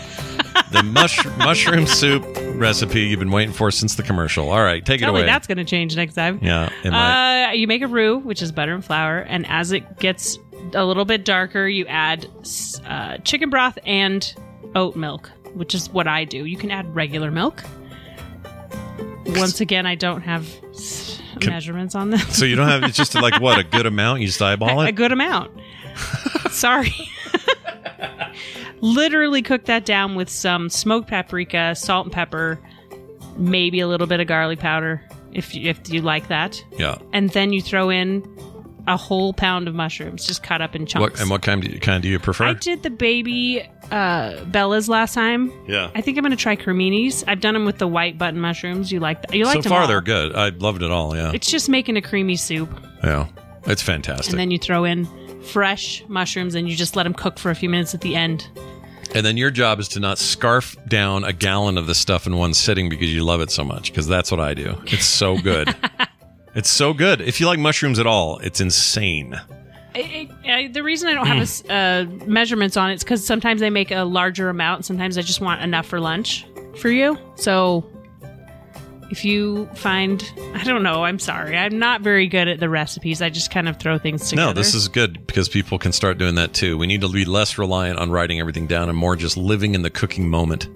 the 0.72 0.84
mush- 0.84 1.26
mushroom 1.38 1.86
soup 1.88 2.24
recipe 2.56 3.02
you've 3.02 3.20
been 3.20 3.32
waiting 3.32 3.54
for 3.54 3.72
since 3.72 3.96
the 3.96 4.04
commercial. 4.04 4.50
All 4.50 4.62
right, 4.64 4.84
take 4.86 5.02
it 5.02 5.06
Tell 5.06 5.14
me 5.14 5.20
away. 5.22 5.28
that's 5.28 5.48
going 5.48 5.58
to 5.58 5.64
change 5.66 5.96
next 5.96 6.14
time. 6.16 6.40
yeah, 6.42 6.70
it. 6.84 6.90
Uh, 6.94 7.52
you 7.54 7.68
make 7.68 7.82
a 7.82 7.88
roux, 7.88 8.18
which 8.20 8.42
is 8.42 8.52
butter 8.52 8.74
and 8.74 8.84
flour, 8.84 9.20
and 9.20 9.46
as 9.48 9.72
it 9.72 10.00
gets 10.00 10.38
a 10.74 10.86
little 10.86 11.06
bit 11.06 11.26
darker, 11.26 11.68
you 11.68 11.86
add 11.88 12.28
uh, 12.86 13.18
chicken 13.20 13.50
broth 13.50 13.78
and 13.86 14.34
oat 14.76 14.96
milk, 14.96 15.30
which 15.54 15.76
is 15.76 15.90
what 15.90 16.08
I 16.08 16.24
do. 16.26 16.46
You 16.46 16.58
can 16.58 16.72
add 16.72 16.94
regular 16.96 17.30
milk. 17.32 17.64
Once 19.26 19.62
again, 19.62 19.86
I 19.86 19.96
don't 19.96 20.22
have 20.22 20.48
Can- 21.40 21.52
measurements 21.52 21.96
on 21.96 22.10
this. 22.12 22.38
so 22.38 22.46
you 22.46 22.56
don't 22.56 22.68
have 22.68 22.84
it's 22.84 22.98
just 22.98 23.16
like 23.16 23.40
what 23.42 23.58
a 23.60 23.64
good 23.64 23.86
amount. 23.94 24.22
You 24.22 24.28
just 24.28 24.42
eyeball 24.42 24.82
it. 24.82 24.90
a 24.90 24.92
good 24.92 25.12
amount. 25.12 25.52
Sorry. 26.52 26.94
Literally 28.84 29.42
cook 29.42 29.64
that 29.66 29.86
down 29.86 30.16
with 30.16 30.30
some 30.30 30.70
smoked 30.70 31.08
paprika, 31.08 31.74
salt 31.74 32.06
and 32.06 32.12
pepper, 32.14 32.60
maybe 33.38 33.80
a 33.80 33.88
little 33.88 34.08
bit 34.08 34.20
of 34.20 34.28
garlic 34.28 34.60
powder 34.60 35.02
if 35.32 35.56
you, 35.56 35.70
if 35.70 35.90
you 35.90 36.02
like 36.02 36.28
that. 36.28 36.62
Yeah. 36.78 36.98
And 37.14 37.30
then 37.30 37.54
you 37.54 37.62
throw 37.62 37.90
in 37.90 38.28
a 38.86 38.98
whole 38.98 39.32
pound 39.32 39.70
of 39.70 39.74
mushrooms 39.74 40.28
just 40.28 40.44
cut 40.44 40.62
up 40.62 40.76
in 40.76 40.86
chunks. 40.86 41.14
What 41.14 41.22
and 41.22 41.30
what 41.30 41.42
kind 41.42 41.62
do 41.62 41.70
you, 41.70 41.80
kind 41.80 42.04
do 42.04 42.10
you 42.10 42.20
prefer? 42.20 42.44
I 42.44 42.54
did 42.56 42.84
the 42.84 42.90
baby 42.90 43.66
uh, 43.90 44.44
Bella's 44.44 44.90
last 44.90 45.14
time. 45.14 45.50
yeah. 45.66 45.90
I 45.96 46.02
think 46.02 46.18
I'm 46.18 46.24
going 46.24 46.32
to 46.32 46.38
try 46.38 46.58
cremini's. 46.58 47.24
I've 47.26 47.40
done 47.40 47.54
them 47.54 47.64
with 47.64 47.78
the 47.78 47.88
white 47.88 48.18
button 48.18 48.42
mushrooms. 48.42 48.92
You 48.92 49.00
like 49.00 49.22
that? 49.22 49.34
You 49.34 49.46
like 49.46 49.56
so 49.56 49.62
them 49.62 49.70
far 49.70 49.82
all. 49.84 49.88
they're 49.88 50.02
good. 50.02 50.36
I 50.36 50.50
loved 50.50 50.84
it 50.84 50.92
all. 50.92 51.16
Yeah. 51.16 51.32
It's 51.34 51.50
just 51.50 51.70
making 51.70 51.96
a 51.96 52.02
creamy 52.02 52.36
soup. 52.36 52.70
yeah. 53.02 53.28
It's 53.66 53.82
fantastic. 53.82 54.30
and 54.30 54.38
then 54.38 54.52
you 54.52 54.58
throw 54.58 54.84
in 54.84 55.08
fresh 55.42 56.04
mushrooms 56.10 56.54
and 56.54 56.70
you 56.70 56.76
just 56.76 56.98
let 56.98 57.04
them 57.04 57.14
cook 57.14 57.40
for 57.40 57.50
a 57.50 57.56
few 57.56 57.70
minutes 57.70 57.94
at 57.94 58.02
the 58.02 58.14
end. 58.14 58.50
And 59.14 59.26
then 59.26 59.38
your 59.38 59.52
job 59.52 59.80
is 59.80 59.88
to 59.90 60.00
not 60.00 60.18
scarf 60.18 60.76
down 60.88 61.24
a 61.24 61.34
gallon 61.34 61.78
of 61.78 61.86
this 61.88 62.00
stuff 62.00 62.26
in 62.26 62.36
one 62.36 62.54
sitting 62.54 62.90
because 62.90 63.14
you 63.14 63.24
love 63.24 63.42
it 63.42 63.52
so 63.52 63.64
much. 63.64 63.92
Because 63.92 64.08
that's 64.08 64.32
what 64.32 64.40
I 64.40 64.54
do. 64.54 64.76
It's 64.88 65.06
so 65.06 65.38
good. 65.38 65.74
it's 66.56 66.70
so 66.70 66.94
good. 66.94 67.22
If 67.22 67.40
you 67.40 67.46
like 67.46 67.60
mushrooms 67.60 68.00
at 68.00 68.08
all, 68.08 68.40
it's 68.40 68.60
insane. 68.60 69.40
I, 69.96 70.30
I, 70.46 70.52
I, 70.52 70.68
the 70.70 70.82
reason 70.82 71.10
I 71.10 71.14
don't 71.14 71.28
have 71.28 71.38
a 71.38 71.42
s 71.42 71.64
uh, 71.70 72.06
measurements 72.26 72.76
on 72.76 72.90
it 72.90 72.96
is 72.96 73.04
because 73.04 73.24
sometimes 73.24 73.62
I 73.62 73.70
make 73.70 73.92
a 73.92 74.04
larger 74.04 74.50
amount. 74.50 74.86
Sometimes 74.86 75.18
I 75.18 75.22
just 75.22 75.42
want 75.42 75.62
enough 75.62 75.86
for 75.86 76.00
lunch 76.00 76.48
for 76.80 76.90
you. 76.90 77.18
So 77.36 77.88
if 79.14 79.24
you 79.24 79.68
find, 79.76 80.24
I 80.56 80.64
don't 80.64 80.82
know, 80.82 81.04
I'm 81.04 81.20
sorry. 81.20 81.56
I'm 81.56 81.78
not 81.78 82.02
very 82.02 82.28
good 82.28 82.48
at 82.48 82.60
the 82.60 82.68
recipes. 82.68 83.22
I 83.22 83.30
just 83.30 83.52
kind 83.52 83.70
of 83.70 83.78
throw 83.78 84.00
things 84.00 84.28
together. 84.28 84.48
No, 84.48 84.54
this 84.54 84.74
is 84.74 84.88
good 84.88 85.28
because 85.28 85.48
people 85.48 85.78
can 85.78 85.92
start 85.92 86.18
doing 86.18 86.34
that 86.34 86.54
too. 86.54 86.80
We 86.80 86.88
need 86.88 87.02
to 87.02 87.10
be 87.10 87.24
less 87.24 87.60
reliant 87.60 88.00
on 88.00 88.10
writing 88.10 88.40
everything 88.40 88.66
down 88.66 88.90
and 88.90 88.98
more 88.98 89.16
just 89.16 89.38
living 89.38 89.76
in 89.76 89.84
the 89.84 89.92
cooking 89.92 90.28
moment. 90.32 90.68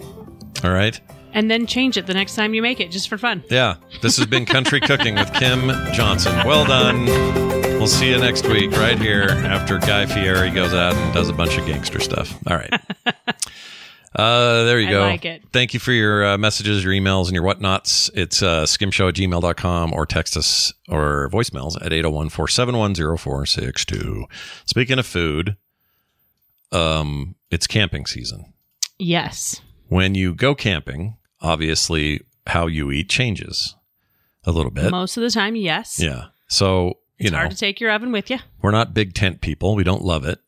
All 0.63 0.69
right? 0.71 1.02
And 1.34 1.50
then 1.50 1.65
change 1.65 1.97
it 1.97 2.06
the 2.06 2.13
next 2.13 2.36
time 2.36 2.54
you 2.54 2.62
make 2.62 2.80
it 2.80 2.91
just 2.91 3.10
for 3.10 3.17
fun. 3.17 3.43
Yeah. 3.50 3.78
This 4.04 4.17
has 4.17 4.28
been 4.28 4.45
Country 4.45 4.82
Cooking 4.82 5.15
with 5.15 5.34
Kim 5.34 5.69
Johnson. 5.93 6.36
Well 6.45 6.65
done. 6.65 7.06
We'll 7.80 7.88
see 7.88 8.12
you 8.12 8.19
next 8.19 8.47
week 8.47 8.71
right 8.73 9.00
here 9.00 9.30
after 9.30 9.80
Guy 9.80 10.06
Fieri 10.06 10.52
goes 10.52 10.76
out 10.76 10.93
and 10.93 11.12
does 11.12 11.28
a 11.28 11.34
bunch 11.34 11.58
of 11.58 11.65
gangster 11.65 12.00
stuff. 12.00 12.38
All 12.45 12.56
right. 12.56 12.73
Uh, 14.17 14.63
there 14.63 14.80
you 14.80 14.88
I 14.88 14.91
go. 14.91 14.99
like 15.01 15.25
it. 15.25 15.43
Thank 15.53 15.73
you 15.75 15.80
for 15.80 15.91
your 15.91 16.25
uh, 16.25 16.38
messages, 16.39 16.84
your 16.84 16.91
emails, 16.93 17.25
and 17.27 17.34
your 17.36 17.43
whatnots. 17.43 18.10
It's 18.15 18.41
uh, 18.41 18.63
skimshow 18.63 19.10
at 19.10 19.15
gmail.com 19.15 19.93
or 19.93 20.06
text 20.08 20.36
us 20.36 20.73
or 20.89 21.30
voicemails 21.32 21.75
at 21.86 21.93
801 21.93 22.30
471 22.30 22.95
0462. 22.95 24.25
Speaking 24.65 24.97
of 24.97 25.06
food, 25.06 25.56
um, 26.71 27.36
it's 27.51 27.67
camping 27.67 28.06
season. 28.08 28.53
Yes. 28.97 29.62
When 29.88 30.15
you 30.15 30.34
go 30.34 30.56
camping, 30.56 31.17
obviously 31.39 32.21
how 32.47 32.67
you 32.67 32.91
eat 32.91 33.10
changes. 33.10 33.75
a 34.45 34.51
little 34.51 34.71
bit. 34.71 34.89
Most 34.91 35.17
of 35.17 35.23
the 35.23 35.30
time, 35.30 35.56
yes. 35.56 35.99
yeah. 35.99 36.25
So 36.47 36.97
you 37.19 37.25
It's 37.25 37.32
know, 37.32 37.38
hard 37.39 37.51
to 37.51 37.58
take 37.58 37.80
your 37.80 37.91
oven 37.91 38.12
with 38.12 38.30
you. 38.30 38.38
we're 38.62 38.71
not 38.71 38.93
big 38.93 39.13
tent 39.13 39.41
people. 39.41 39.75
We 39.75 39.84
don't 39.84 40.03
love 40.03 40.25
it, 40.25 40.39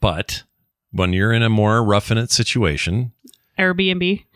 but 0.00 0.44
when 0.92 1.12
you're 1.12 1.32
in 1.32 1.42
a 1.42 1.48
more 1.48 1.82
rough 1.84 2.10
in 2.10 2.18
it 2.18 2.30
situation, 2.30 3.12
Airbnb. 3.58 4.24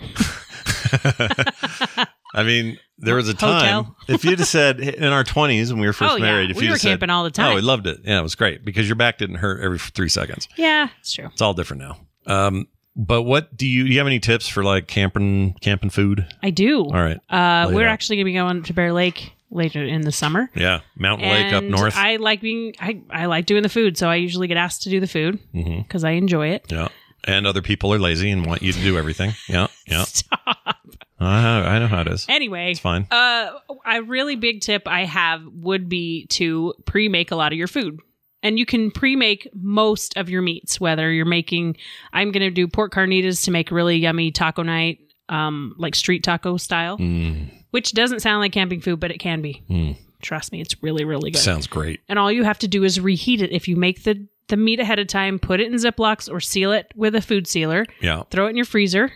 I 2.34 2.42
mean, 2.42 2.78
there 2.98 3.14
was 3.14 3.28
a 3.28 3.34
time 3.34 3.84
Hotel. 3.84 3.96
if 4.08 4.24
you'd 4.24 4.38
have 4.40 4.48
said 4.48 4.80
in 4.80 5.04
our 5.12 5.22
20s 5.24 5.70
when 5.70 5.80
we 5.80 5.86
were 5.86 5.92
first 5.92 6.12
Oh, 6.12 6.16
yeah. 6.16 6.22
married, 6.22 6.50
if 6.50 6.56
We 6.56 6.64
you'd 6.64 6.70
were 6.70 6.74
have 6.74 6.80
said, 6.80 6.88
camping 6.90 7.10
all 7.10 7.22
the 7.24 7.30
time. 7.30 7.52
Oh, 7.52 7.54
we 7.54 7.60
loved 7.60 7.86
it. 7.86 8.00
Yeah, 8.04 8.18
it 8.18 8.22
was 8.22 8.34
great 8.34 8.64
because 8.64 8.88
your 8.88 8.96
back 8.96 9.18
didn't 9.18 9.36
hurt 9.36 9.60
every 9.62 9.78
three 9.78 10.08
seconds. 10.08 10.48
Yeah, 10.56 10.88
it's 11.00 11.12
true. 11.12 11.26
It's 11.26 11.40
all 11.42 11.54
different 11.54 11.82
now. 11.82 11.98
Um, 12.26 12.66
but 12.96 13.22
what 13.22 13.56
do 13.56 13.66
you 13.68 13.84
do? 13.84 13.90
You 13.92 13.98
have 13.98 14.06
any 14.06 14.18
tips 14.20 14.48
for 14.48 14.64
like 14.64 14.86
camping 14.88 15.54
camping 15.60 15.90
food? 15.90 16.26
I 16.42 16.50
do. 16.50 16.84
All 16.84 16.92
right, 16.92 17.18
Uh, 17.28 17.70
we're 17.72 17.86
out. 17.86 17.92
actually 17.92 18.16
going 18.16 18.24
to 18.26 18.30
be 18.30 18.34
going 18.34 18.62
to 18.64 18.72
Bear 18.72 18.92
Lake 18.92 19.32
later 19.50 19.84
in 19.84 20.02
the 20.02 20.12
summer. 20.12 20.50
yeah, 20.54 20.80
Mountain 20.96 21.28
Lake 21.28 21.52
up 21.52 21.64
north. 21.64 21.96
I 21.96 22.16
like 22.16 22.40
being. 22.40 22.74
I, 22.80 23.00
I 23.10 23.26
like 23.26 23.46
doing 23.46 23.62
the 23.62 23.68
food, 23.68 23.96
so 23.96 24.08
I 24.08 24.16
usually 24.16 24.48
get 24.48 24.56
asked 24.56 24.82
to 24.82 24.90
do 24.90 25.00
the 25.00 25.06
food 25.06 25.38
because 25.52 26.04
I 26.04 26.12
enjoy 26.12 26.48
it. 26.48 26.64
Yeah, 26.70 26.88
and 27.24 27.46
other 27.46 27.62
people 27.62 27.92
are 27.94 27.98
lazy 27.98 28.30
and 28.30 28.44
want 28.46 28.62
you 28.62 28.72
to 28.72 28.80
do 28.80 28.98
everything. 28.98 29.32
Yeah, 29.48 29.68
yeah. 29.86 30.04
Stop. 30.08 30.76
I, 31.20 31.76
I 31.76 31.78
know 31.78 31.86
how 31.86 32.00
it 32.02 32.08
is. 32.08 32.26
Anyway, 32.28 32.72
It's 32.72 32.80
fine. 32.80 33.06
Uh, 33.10 33.52
a 33.86 34.02
really 34.02 34.36
big 34.36 34.60
tip 34.60 34.82
I 34.86 35.04
have 35.04 35.42
would 35.54 35.88
be 35.88 36.26
to 36.30 36.74
pre-make 36.84 37.30
a 37.30 37.36
lot 37.36 37.52
of 37.52 37.58
your 37.58 37.68
food. 37.68 38.00
And 38.42 38.58
you 38.58 38.66
can 38.66 38.90
pre-make 38.90 39.48
most 39.54 40.18
of 40.18 40.28
your 40.28 40.42
meats, 40.42 40.78
whether 40.78 41.10
you're 41.10 41.24
making 41.24 41.76
I'm 42.12 42.30
going 42.30 42.42
to 42.42 42.50
do 42.50 42.68
pork 42.68 42.92
carnitas 42.92 43.44
to 43.44 43.50
make 43.50 43.70
really 43.70 43.96
yummy 43.96 44.32
taco 44.32 44.62
night, 44.62 44.98
um, 45.30 45.74
like 45.78 45.94
street 45.94 46.22
taco 46.24 46.58
style, 46.58 46.98
Mm, 46.98 47.48
which 47.74 47.92
doesn't 47.92 48.20
sound 48.20 48.40
like 48.40 48.52
camping 48.52 48.80
food, 48.80 49.00
but 49.00 49.10
it 49.10 49.18
can 49.18 49.42
be. 49.42 49.62
mm. 49.68 49.96
Trust 50.22 50.52
me, 50.52 50.60
it's 50.60 50.76
really, 50.82 51.04
really 51.04 51.30
good. 51.32 51.40
Sounds 51.40 51.66
great. 51.66 52.00
and 52.08 52.18
all 52.18 52.30
you 52.32 52.44
have 52.44 52.58
to 52.60 52.68
do 52.68 52.84
is 52.84 52.98
reheat 53.00 53.42
it. 53.42 53.52
If 53.52 53.66
you 53.68 53.76
make 53.76 54.04
the, 54.04 54.26
the 54.48 54.56
meat 54.56 54.80
ahead 54.80 54.98
of 54.98 55.06
time, 55.08 55.38
put 55.38 55.60
it 55.60 55.66
in 55.66 55.74
Ziplocs 55.74 56.30
or 56.32 56.40
seal 56.40 56.72
it 56.72 56.86
with 56.94 57.14
a 57.14 57.20
food 57.20 57.46
sealer, 57.46 57.84
Yeah. 58.00 58.22
throw 58.30 58.46
it 58.46 58.50
in 58.50 58.56
your 58.56 58.64
freezer, 58.64 59.12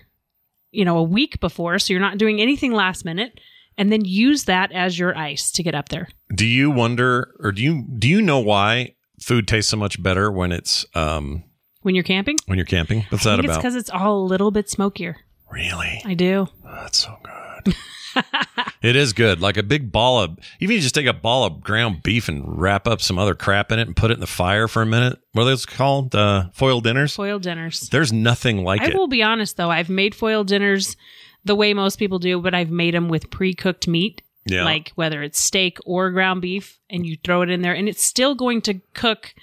you 0.70 0.84
know, 0.84 0.98
a 0.98 1.02
week 1.02 1.40
before, 1.40 1.78
so 1.78 1.92
you're 1.94 2.00
not 2.00 2.18
doing 2.18 2.40
anything 2.42 2.72
last 2.72 3.04
minute, 3.06 3.40
and 3.78 3.90
then 3.92 4.04
use 4.04 4.44
that 4.44 4.70
as 4.72 4.98
your 4.98 5.16
ice 5.16 5.50
to 5.52 5.62
get 5.62 5.74
up 5.74 5.88
there. 5.88 6.08
Do 6.34 6.44
you 6.44 6.70
wonder, 6.70 7.34
or 7.40 7.52
do 7.52 7.62
you 7.62 7.86
do 7.98 8.06
you 8.08 8.20
know 8.20 8.40
why 8.40 8.94
food 9.22 9.48
tastes 9.48 9.70
so 9.70 9.76
much 9.78 10.02
better 10.02 10.30
when 10.30 10.52
it's 10.52 10.84
um 10.94 11.44
When 11.82 11.94
you're 11.94 12.04
camping, 12.04 12.36
when 12.46 12.58
you're 12.58 12.66
camping? 12.66 13.06
What's 13.08 13.24
I 13.24 13.30
that 13.30 13.36
think 13.36 13.44
it's 13.46 13.54
about? 13.54 13.62
because 13.62 13.76
it's 13.76 13.88
all 13.90 14.20
a 14.20 14.26
little 14.26 14.50
bit 14.50 14.68
smokier. 14.68 15.16
Really? 15.50 16.02
I 16.04 16.12
do. 16.14 16.48
That's 16.64 16.98
so 16.98 17.16
good. 17.22 17.32
it 18.82 18.96
is 18.96 19.12
good. 19.12 19.40
Like 19.40 19.56
a 19.56 19.62
big 19.62 19.92
ball 19.92 20.22
of, 20.22 20.38
even 20.60 20.76
you 20.76 20.82
just 20.82 20.94
take 20.94 21.06
a 21.06 21.12
ball 21.12 21.44
of 21.44 21.60
ground 21.60 22.02
beef 22.02 22.28
and 22.28 22.44
wrap 22.60 22.86
up 22.86 23.00
some 23.00 23.18
other 23.18 23.34
crap 23.34 23.70
in 23.72 23.78
it 23.78 23.86
and 23.86 23.96
put 23.96 24.10
it 24.10 24.14
in 24.14 24.20
the 24.20 24.26
fire 24.26 24.68
for 24.68 24.82
a 24.82 24.86
minute. 24.86 25.18
What 25.32 25.42
are 25.42 25.46
those 25.46 25.66
called? 25.66 26.14
Uh, 26.14 26.48
foil 26.52 26.80
dinners? 26.80 27.14
Foil 27.14 27.38
dinners. 27.38 27.88
There's 27.90 28.12
nothing 28.12 28.64
like 28.64 28.80
I 28.82 28.86
it. 28.86 28.94
I 28.94 28.98
will 28.98 29.08
be 29.08 29.22
honest 29.22 29.56
though, 29.56 29.70
I've 29.70 29.90
made 29.90 30.14
foil 30.14 30.44
dinners 30.44 30.96
the 31.44 31.54
way 31.54 31.74
most 31.74 31.98
people 31.98 32.18
do, 32.18 32.40
but 32.40 32.54
I've 32.54 32.70
made 32.70 32.94
them 32.94 33.08
with 33.08 33.30
pre-cooked 33.30 33.86
meat. 33.88 34.22
Yeah. 34.46 34.64
Like 34.64 34.92
whether 34.94 35.22
it's 35.22 35.38
steak 35.38 35.78
or 35.84 36.10
ground 36.10 36.40
beef, 36.40 36.78
and 36.88 37.04
you 37.04 37.18
throw 37.22 37.42
it 37.42 37.50
in 37.50 37.60
there, 37.62 37.74
and 37.74 37.88
it's 37.88 38.02
still 38.02 38.34
going 38.34 38.62
to 38.62 38.80
cook 38.94 39.34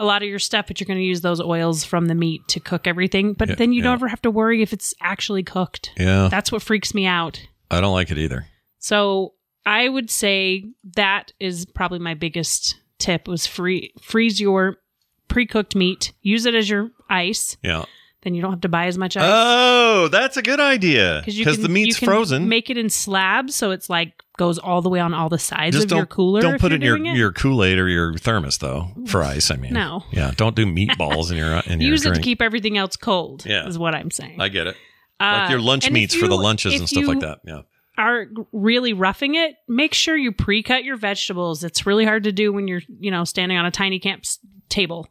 a 0.00 0.04
lot 0.04 0.22
of 0.22 0.28
your 0.28 0.38
stuff, 0.40 0.66
but 0.66 0.80
you're 0.80 0.86
going 0.86 0.98
to 0.98 1.04
use 1.04 1.20
those 1.20 1.40
oils 1.40 1.84
from 1.84 2.06
the 2.06 2.14
meat 2.16 2.40
to 2.48 2.58
cook 2.58 2.86
everything. 2.86 3.34
But 3.34 3.50
Yeah, 3.50 3.54
then 3.56 3.72
you 3.72 3.78
yeah. 3.78 3.84
don't 3.84 3.92
ever 3.94 4.08
have 4.08 4.22
to 4.22 4.30
worry 4.30 4.60
if 4.62 4.72
it's 4.72 4.92
actually 5.00 5.42
cooked. 5.44 5.92
yeah. 5.98 6.26
That's 6.30 6.50
what 6.50 6.62
freaks 6.62 6.94
me 6.94 7.06
out. 7.06 7.46
I 7.70 7.80
don't 7.80 7.92
like 7.92 8.10
it 8.10 8.18
either. 8.18 8.46
So 8.78 9.34
I 9.66 9.88
would 9.88 10.10
say 10.10 10.64
that 10.96 11.32
is 11.38 11.66
probably 11.66 11.98
my 11.98 12.14
biggest 12.14 12.76
tip 12.98 13.28
was 13.28 13.46
free 13.46 13.92
freeze 14.00 14.40
your 14.40 14.76
pre-cooked 15.28 15.74
meat. 15.76 16.12
Use 16.22 16.46
it 16.46 16.54
as 16.54 16.68
your 16.68 16.90
ice. 17.08 17.56
Yeah. 17.62 17.84
Then 18.22 18.34
you 18.34 18.42
don't 18.42 18.50
have 18.50 18.60
to 18.62 18.68
buy 18.68 18.86
as 18.86 18.98
much 18.98 19.16
ice. 19.16 19.22
Oh, 19.24 20.08
that's 20.08 20.36
a 20.36 20.42
good 20.42 20.60
idea. 20.60 21.22
Because 21.24 21.58
the 21.62 21.70
meat's 21.70 21.88
you 21.88 21.94
can 21.94 22.06
frozen. 22.06 22.48
Make 22.50 22.68
it 22.68 22.76
in 22.76 22.90
slabs 22.90 23.54
so 23.54 23.70
it's 23.70 23.88
like 23.88 24.12
goes 24.36 24.58
all 24.58 24.82
the 24.82 24.88
way 24.90 25.00
on 25.00 25.14
all 25.14 25.28
the 25.30 25.38
sides 25.38 25.74
Just 25.76 25.84
of 25.84 25.90
don't, 25.90 25.98
your 25.98 26.06
cooler. 26.06 26.40
don't 26.42 26.60
put 26.60 26.72
it 26.72 26.76
in 26.76 26.82
your, 26.82 26.96
it. 26.98 27.16
your 27.16 27.32
Kool 27.32 27.62
Aid 27.64 27.78
or 27.78 27.88
your 27.88 28.14
thermos 28.18 28.58
though 28.58 28.88
for 29.06 29.22
ice. 29.22 29.50
I 29.50 29.56
mean, 29.56 29.72
No. 29.72 30.02
yeah. 30.10 30.32
Don't 30.36 30.54
do 30.56 30.66
meatballs 30.66 31.30
in 31.30 31.36
your 31.38 31.62
in 31.66 31.80
your 31.80 31.90
Use 31.92 32.04
it 32.04 32.14
to 32.14 32.20
keep 32.20 32.42
everything 32.42 32.76
else 32.76 32.96
cold. 32.96 33.44
Yeah. 33.46 33.66
is 33.66 33.78
what 33.78 33.94
I'm 33.94 34.10
saying. 34.10 34.40
I 34.40 34.48
get 34.48 34.66
it. 34.66 34.76
Uh, 35.20 35.40
Like 35.42 35.50
your 35.50 35.60
lunch 35.60 35.86
and 35.86 35.94
if 35.96 36.00
meats 36.00 36.14
for 36.14 36.26
the 36.28 36.36
lunches 36.36 36.78
and 36.78 36.88
stuff 36.88 37.06
like 37.06 37.20
that. 37.20 37.40
Yeah. 37.44 37.62
Are 37.98 38.26
really 38.52 38.94
roughing 38.94 39.34
it. 39.34 39.56
Make 39.68 39.92
sure 39.92 40.16
you 40.16 40.32
pre-cut 40.32 40.84
your 40.84 40.96
vegetables. 40.96 41.62
It's 41.62 41.84
really 41.84 42.06
hard 42.06 42.24
to 42.24 42.32
do 42.32 42.52
when 42.52 42.66
you're 42.66 42.80
you 42.98 43.10
know 43.10 43.24
standing 43.24 43.58
on 43.58 43.66
a 43.66 43.70
tiny 43.70 43.98
camp 43.98 44.24
table. 44.70 45.06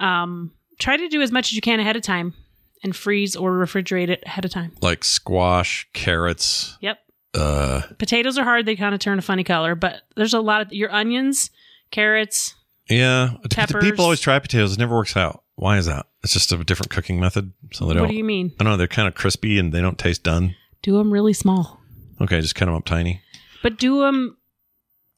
Um, 0.00 0.50
try 0.80 0.96
to 0.96 1.08
do 1.08 1.22
as 1.22 1.30
much 1.30 1.48
as 1.48 1.52
you 1.52 1.60
can 1.60 1.78
ahead 1.78 1.94
of 1.96 2.02
time, 2.02 2.34
and 2.82 2.96
freeze 2.96 3.36
or 3.36 3.52
refrigerate 3.52 4.08
it 4.08 4.22
ahead 4.26 4.44
of 4.44 4.50
time. 4.50 4.72
Like 4.80 5.04
squash, 5.04 5.86
carrots. 5.92 6.76
Yep. 6.80 6.98
Uh, 7.34 7.82
Potatoes 7.98 8.36
are 8.36 8.44
hard; 8.44 8.66
they 8.66 8.74
kind 8.74 8.94
of 8.94 9.00
turn 9.00 9.18
a 9.18 9.22
funny 9.22 9.44
color. 9.44 9.74
But 9.76 10.02
there's 10.16 10.34
a 10.34 10.40
lot 10.40 10.60
of 10.62 10.72
your 10.72 10.90
onions, 10.92 11.50
carrots. 11.92 12.54
yeah. 12.90 13.34
Peppers. 13.50 13.84
People 13.84 14.04
always 14.04 14.20
try 14.20 14.38
potatoes. 14.40 14.72
It 14.72 14.78
never 14.80 14.96
works 14.96 15.16
out. 15.16 15.41
Why 15.62 15.78
is 15.78 15.86
that? 15.86 16.06
It's 16.24 16.32
just 16.32 16.50
a 16.50 16.56
different 16.64 16.90
cooking 16.90 17.20
method. 17.20 17.52
So 17.72 17.86
they 17.86 17.94
don't. 17.94 18.02
What 18.02 18.10
do 18.10 18.16
you 18.16 18.24
mean? 18.24 18.50
I 18.58 18.64
don't 18.64 18.72
know. 18.72 18.76
They're 18.76 18.88
kind 18.88 19.06
of 19.06 19.14
crispy 19.14 19.60
and 19.60 19.72
they 19.72 19.80
don't 19.80 19.96
taste 19.96 20.24
done. 20.24 20.56
Do 20.82 20.98
them 20.98 21.12
really 21.12 21.32
small. 21.32 21.80
Okay, 22.20 22.40
just 22.40 22.56
cut 22.56 22.66
them 22.66 22.74
up 22.74 22.84
tiny. 22.84 23.22
but 23.62 23.78
do 23.78 24.00
them 24.00 24.36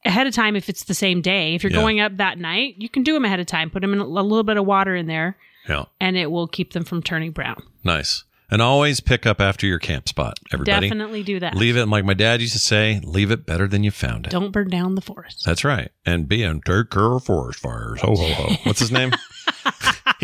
ahead 0.04 0.26
of 0.26 0.34
time 0.34 0.54
if 0.54 0.68
it's 0.68 0.84
the 0.84 0.92
same 0.92 1.22
day. 1.22 1.54
If 1.54 1.62
you're 1.62 1.72
Yeah. 1.72 1.78
going 1.80 1.98
up 2.00 2.18
that 2.18 2.38
night, 2.38 2.74
you 2.76 2.90
can 2.90 3.02
do 3.04 3.14
them 3.14 3.24
ahead 3.24 3.40
of 3.40 3.46
time. 3.46 3.70
Put 3.70 3.80
them 3.80 3.94
in 3.94 4.00
a 4.00 4.04
little 4.04 4.42
bit 4.42 4.58
of 4.58 4.66
water 4.66 4.94
in 4.94 5.06
there, 5.06 5.38
Yeah. 5.66 5.84
and 5.98 6.14
it 6.18 6.30
will 6.30 6.46
keep 6.46 6.74
them 6.74 6.84
from 6.84 7.02
turning 7.02 7.30
brown. 7.30 7.62
Nice. 7.82 8.24
And 8.50 8.60
always 8.60 9.00
pick 9.00 9.24
up 9.24 9.40
after 9.40 9.66
your 9.66 9.78
camp 9.78 10.06
spot, 10.10 10.38
everybody. 10.52 10.88
Definitely 10.90 11.22
do 11.22 11.40
that. 11.40 11.56
Leave 11.56 11.78
it 11.78 11.86
like 11.86 12.04
my 12.04 12.12
dad 12.12 12.42
used 12.42 12.52
to 12.52 12.58
say, 12.58 13.00
leave 13.02 13.30
it 13.30 13.46
better 13.46 13.66
than 13.66 13.82
you 13.82 13.90
found 13.90 14.26
it. 14.26 14.30
Don't 14.30 14.52
burn 14.52 14.68
down 14.68 14.94
the 14.94 15.00
forest. 15.00 15.42
That's 15.46 15.64
right. 15.64 15.90
And 16.04 16.28
be 16.28 16.44
on 16.44 16.60
take 16.60 16.90
care 16.90 17.12
of 17.12 17.24
forest 17.24 17.58
fires. 17.60 18.02
Ho 18.02 18.14
ho 18.14 18.28
ho. 18.34 18.54
What's 18.64 18.80
his 18.80 18.92
name? 18.92 19.12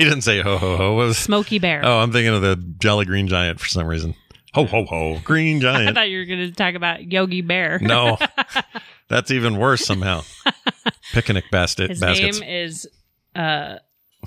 he 0.03 0.09
didn't 0.09 0.23
say 0.23 0.41
ho 0.43 0.57
ho 0.57 0.77
ho. 0.77 0.95
What 0.95 1.07
was 1.07 1.19
Smokey 1.19 1.59
Bear. 1.59 1.83
Oh, 1.85 1.99
I'm 1.99 2.13
thinking 2.13 2.35
of 2.35 2.43
the 2.43 2.57
Jolly 2.79 3.05
Green 3.05 3.29
Giant 3.29 3.61
for 3.61 3.67
some 3.69 3.87
reason. 3.87 4.15
Ho 4.55 4.65
ho 4.65 4.85
ho. 4.85 5.19
Green 5.25 5.61
Giant. 5.63 5.89
I 5.91 5.93
thought 5.93 6.09
you 6.11 6.19
were 6.19 6.25
going 6.25 6.41
to 6.41 6.53
talk 6.53 6.75
about 6.75 7.11
Yogi 7.11 7.41
Bear. 7.43 7.79
no. 7.81 8.19
That's 9.09 9.31
even 9.33 9.57
worse 9.57 9.85
somehow. 9.85 10.23
Picnic 11.13 11.45
basket 11.51 11.91
His 11.91 12.01
baskets. 12.01 12.41
name 12.41 12.49
is 12.49 12.89
uh, 13.35 13.77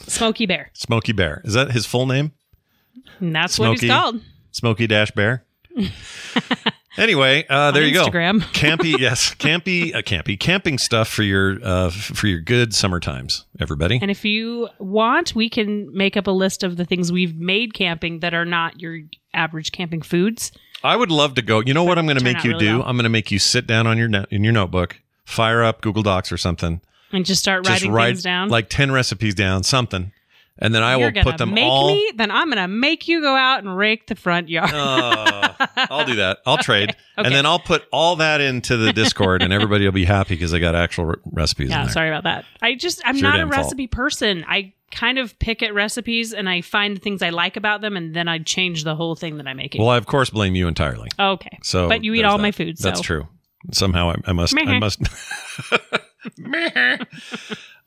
Smokey 0.02 0.46
Bear. 0.46 0.72
Smokey 0.74 1.14
Bear. 1.14 1.42
Is 1.46 1.54
that 1.54 1.72
his 1.72 1.86
full 1.86 2.06
name? 2.06 2.34
And 3.20 3.34
that's 3.34 3.58
what 3.58 3.80
he's 3.80 3.90
called. 3.90 4.20
Smokey 4.52 4.88
Dash 4.88 5.12
Bear. 5.12 5.46
anyway, 6.98 7.46
uh, 7.50 7.72
there 7.72 7.84
you 7.84 7.94
go. 7.94 8.06
Instagram. 8.06 8.42
Campy, 8.54 8.98
yes, 9.00 9.34
campy, 9.36 9.94
uh, 9.96 10.02
campy, 10.02 10.40
camping 10.40 10.78
stuff 10.78 11.08
for 11.08 11.24
your 11.24 11.58
uh, 11.64 11.88
f- 11.88 11.94
for 11.94 12.28
your 12.28 12.40
good 12.40 12.74
summer 12.74 13.00
times. 13.00 13.46
Everybody, 13.60 14.00
And 14.02 14.12
if 14.12 14.24
you 14.26 14.70
want, 14.80 15.36
we 15.36 15.50
can 15.50 15.94
make 15.96 16.16
up 16.18 16.28
a 16.28 16.32
list 16.32 16.64
of 16.64 16.78
the 16.78 16.86
things 16.86 17.12
we've 17.12 17.36
made 17.36 17.74
camping 17.74 18.20
that 18.20 18.34
are 18.34 18.46
not 18.46 18.80
your 18.80 19.00
average 19.34 19.72
camping 19.72 20.02
foods. 20.02 20.52
I 20.84 20.96
would 20.96 21.12
love 21.12 21.36
to 21.36 21.42
go. 21.42 21.62
You 21.62 21.74
know 21.74 21.84
what 21.86 21.98
I'm 21.98 22.06
going 22.06 22.18
to 22.18 22.24
Turn 22.24 22.34
make 22.34 22.38
out 22.40 22.44
you 22.46 22.52
really 22.52 22.66
do? 22.66 22.80
well. 22.80 22.88
I'm 22.88 22.96
going 22.98 23.04
to 23.06 23.10
make 23.10 23.32
you 23.32 23.40
sit 23.40 23.66
down 23.68 23.88
on 23.88 23.98
your 23.98 24.08
no- 24.08 24.26
in 24.30 24.44
your 24.44 24.54
notebook, 24.54 25.00
fire 25.26 25.64
up 25.64 25.82
Google 25.82 26.04
Docs 26.04 26.32
or 26.32 26.38
something, 26.38 26.82
And 27.12 27.26
just 27.26 27.42
start 27.42 27.68
writing 27.68 27.94
things 27.94 28.24
down. 28.24 28.50
like 28.50 28.70
ten 28.70 28.92
recipes 28.92 29.34
down, 29.34 29.64
something, 29.64 30.12
and 30.60 30.74
then 30.74 30.84
I 30.84 30.98
You're 30.98 31.12
will 31.12 31.24
put 31.24 31.38
them 31.38 31.54
make 31.54 31.66
all. 31.66 31.88
me, 31.88 32.12
then 32.16 32.30
I'm 32.32 32.50
gonna 32.50 32.68
make 32.68 33.08
you 33.08 33.22
go 33.22 33.36
out 33.36 33.60
and 33.64 33.76
rake 33.76 34.08
the 34.08 34.16
front 34.16 34.50
yard. 34.50 34.72
Uh, 34.74 35.54
I'll 35.90 36.06
do 36.06 36.16
that. 36.16 36.40
I'll 36.46 36.58
trade, 36.64 36.90
okay. 36.90 36.98
and 37.26 37.34
then 37.34 37.46
I'll 37.46 37.60
put 37.60 37.86
all 37.92 38.16
that 38.18 38.40
into 38.42 38.78
the 38.78 38.94
Discord, 38.94 39.42
and 39.42 39.52
everybody 39.54 39.86
will 39.86 39.92
be 39.92 40.06
happy 40.06 40.36
because 40.36 40.54
I 40.54 40.60
got 40.60 40.76
actual 40.76 41.06
re- 41.06 41.16
recipes. 41.32 41.68
in 41.68 41.72
yeah, 41.72 41.88
sorry 41.88 42.10
about 42.10 42.24
that. 42.24 42.46
I 42.62 42.76
just 42.76 43.02
I'm 43.06 43.16
your 43.18 43.24
not 43.24 43.36
a 43.36 43.38
damn 43.40 43.50
fault. 43.50 43.58
recipe 43.66 43.88
person. 43.88 44.46
I 44.48 44.74
kind 44.92 45.18
of 45.18 45.40
pick 45.40 45.64
at 45.64 45.74
recipes 45.74 46.34
and 46.34 46.48
I 46.48 46.62
find 46.62 46.96
the 46.96 47.00
things 47.02 47.24
I 47.24 47.32
like 47.32 47.58
about 47.58 47.82
them, 47.82 47.98
and 47.98 48.16
then 48.16 48.28
I 48.28 48.38
change 48.40 48.84
the 48.84 48.96
whole 48.96 49.16
thing 49.16 49.38
that 49.38 49.48
I'm 49.48 49.58
making. 49.58 49.82
Well, 49.82 49.90
I 49.90 49.98
of 49.98 50.06
course 50.06 50.30
blame 50.30 50.54
you 50.56 50.68
entirely. 50.68 51.10
okay, 51.20 51.58
So, 51.64 51.90
but 51.90 52.04
you 52.04 52.14
eat 52.14 52.24
all 52.26 52.38
that. 52.38 52.42
my 52.44 52.52
food. 52.52 52.78
So 52.78 52.90
That's 52.90 53.02
true. 53.02 53.28
Somehow 53.72 54.12
I, 54.12 54.16
I 54.28 54.34
must. 54.34 54.54
I 54.60 54.78
must. 54.78 55.00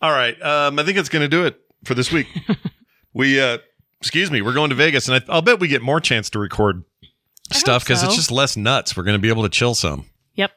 All 0.02 0.10
right. 0.12 0.40
Um, 0.42 0.78
I 0.78 0.82
think 0.84 0.98
it's 0.98 1.08
going 1.08 1.22
to 1.22 1.28
do 1.28 1.44
it 1.44 1.60
for 1.84 1.94
this 1.94 2.12
week. 2.12 2.26
we, 3.14 3.40
uh, 3.40 3.58
excuse 4.00 4.30
me, 4.30 4.42
we're 4.42 4.54
going 4.54 4.70
to 4.70 4.76
Vegas, 4.76 5.08
and 5.08 5.16
I, 5.16 5.32
I'll 5.32 5.42
bet 5.42 5.60
we 5.60 5.68
get 5.68 5.82
more 5.82 6.00
chance 6.00 6.30
to 6.30 6.38
record 6.38 6.84
stuff 7.52 7.84
because 7.84 8.00
so. 8.00 8.06
it's 8.06 8.16
just 8.16 8.30
less 8.30 8.56
nuts. 8.56 8.96
We're 8.96 9.04
going 9.04 9.16
to 9.16 9.22
be 9.22 9.28
able 9.28 9.42
to 9.42 9.48
chill 9.48 9.74
some. 9.74 10.06
Yep. 10.34 10.52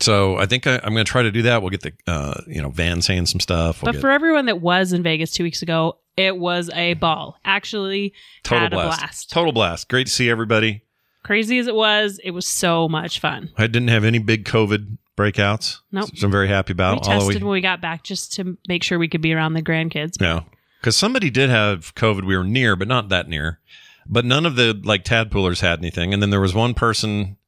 So 0.00 0.36
I 0.36 0.46
think 0.46 0.66
I, 0.66 0.80
I'm 0.82 0.92
going 0.92 1.04
to 1.04 1.10
try 1.10 1.22
to 1.22 1.30
do 1.30 1.42
that. 1.42 1.62
We'll 1.62 1.70
get 1.70 1.82
the, 1.82 1.92
uh, 2.06 2.40
you 2.46 2.60
know, 2.60 2.70
Van 2.70 3.00
saying 3.02 3.26
some 3.26 3.40
stuff. 3.40 3.82
We'll 3.82 3.88
But 3.88 3.96
get 3.96 4.00
for 4.00 4.10
everyone 4.10 4.46
that 4.46 4.60
was 4.60 4.92
in 4.92 5.02
Vegas 5.02 5.32
two 5.32 5.44
weeks 5.44 5.62
ago, 5.62 5.98
it 6.16 6.36
was 6.36 6.70
a 6.74 6.94
ball. 6.94 7.38
Actually, 7.44 8.12
total 8.42 8.68
blast. 8.70 8.98
a 8.98 9.00
blast. 9.00 9.30
Total 9.30 9.52
blast. 9.52 9.88
Great 9.88 10.06
to 10.06 10.12
see 10.12 10.30
everybody. 10.30 10.82
Crazy 11.22 11.58
as 11.58 11.66
it 11.66 11.74
was, 11.74 12.20
it 12.22 12.32
was 12.32 12.46
so 12.46 12.86
much 12.88 13.18
fun. 13.18 13.50
I 13.56 13.66
didn't 13.66 13.88
have 13.88 14.04
any 14.04 14.18
big 14.18 14.44
COVID 14.44 14.98
breakouts. 15.16 15.78
Nope. 15.90 16.10
which 16.10 16.22
I'm 16.22 16.30
very 16.30 16.48
happy 16.48 16.72
about. 16.72 17.06
although 17.06 17.26
tested 17.26 17.42
when 17.42 17.52
we 17.52 17.60
got 17.60 17.80
back 17.80 18.02
just 18.02 18.34
to 18.34 18.58
make 18.68 18.82
sure 18.82 18.98
we 18.98 19.08
could 19.08 19.22
be 19.22 19.32
around 19.32 19.54
the 19.54 19.62
grandkids. 19.62 20.20
Yeah. 20.20 20.40
Because 20.84 20.96
somebody 20.98 21.30
did 21.30 21.48
have 21.48 21.94
COVID. 21.94 22.26
We 22.26 22.36
were 22.36 22.44
near, 22.44 22.76
but 22.76 22.88
not 22.88 23.08
that 23.08 23.26
near. 23.26 23.58
But 24.06 24.26
none 24.26 24.44
of 24.44 24.54
the 24.56 24.78
like 24.84 25.02
tadpoolers 25.02 25.62
had 25.62 25.78
anything. 25.78 26.12
And 26.12 26.22
then 26.22 26.28
there 26.28 26.42
was 26.42 26.54
one 26.54 26.74
person. 26.74 27.38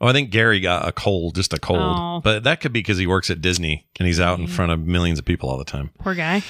Oh, 0.00 0.08
I 0.08 0.12
think 0.14 0.30
Gary 0.30 0.58
got 0.58 0.88
a 0.88 0.92
cold, 0.92 1.34
just 1.34 1.52
a 1.52 1.58
cold. 1.58 1.82
Oh. 1.82 2.20
But 2.24 2.44
that 2.44 2.62
could 2.62 2.72
be 2.72 2.78
because 2.80 2.96
he 2.96 3.06
works 3.06 3.28
at 3.28 3.42
Disney 3.42 3.86
and 3.98 4.06
he's 4.06 4.20
out 4.20 4.38
in 4.38 4.46
front 4.46 4.72
of 4.72 4.80
millions 4.86 5.18
of 5.18 5.26
people 5.26 5.50
all 5.50 5.58
the 5.58 5.66
time. 5.66 5.90
Poor 5.98 6.14
guy. 6.14 6.42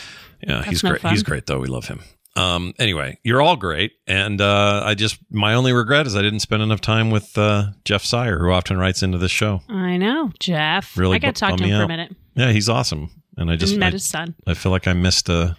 Yeah, 0.46 0.62
he's 0.62 0.84
no 0.84 0.90
great. 0.90 1.02
fun. 1.02 1.10
He's 1.10 1.24
great 1.24 1.46
though. 1.46 1.58
We 1.58 1.66
love 1.66 1.88
him. 1.88 2.02
Um. 2.36 2.72
Anyway, 2.78 3.18
you're 3.24 3.42
all 3.42 3.56
great, 3.56 3.94
and 4.06 4.40
uh, 4.40 4.82
I 4.84 4.94
just 4.94 5.18
my 5.32 5.54
only 5.54 5.72
regret 5.72 6.06
is 6.06 6.14
I 6.14 6.22
didn't 6.22 6.38
spend 6.38 6.62
enough 6.62 6.80
time 6.80 7.10
with 7.10 7.36
uh, 7.36 7.70
Jeff 7.84 8.04
Sire, 8.04 8.38
who 8.38 8.52
often 8.52 8.78
writes 8.78 9.02
into 9.02 9.18
this 9.18 9.32
show. 9.32 9.62
I 9.68 9.96
know, 9.96 10.30
Jeff. 10.38 10.96
Really 10.96 11.16
I 11.16 11.18
got 11.18 11.34
to 11.34 11.40
talk 11.40 11.56
to 11.56 11.64
him 11.64 11.80
for 11.80 11.84
a 11.84 11.88
minute. 11.88 12.14
Yeah, 12.36 12.52
he's 12.52 12.68
awesome, 12.68 13.10
and 13.36 13.50
I 13.50 13.56
just 13.56 13.72
and 13.72 13.80
met 13.80 13.88
I, 13.88 13.90
his 13.90 14.04
son. 14.04 14.36
I 14.46 14.54
feel 14.54 14.70
like 14.70 14.86
I 14.86 14.92
missed 14.92 15.28
a 15.28 15.56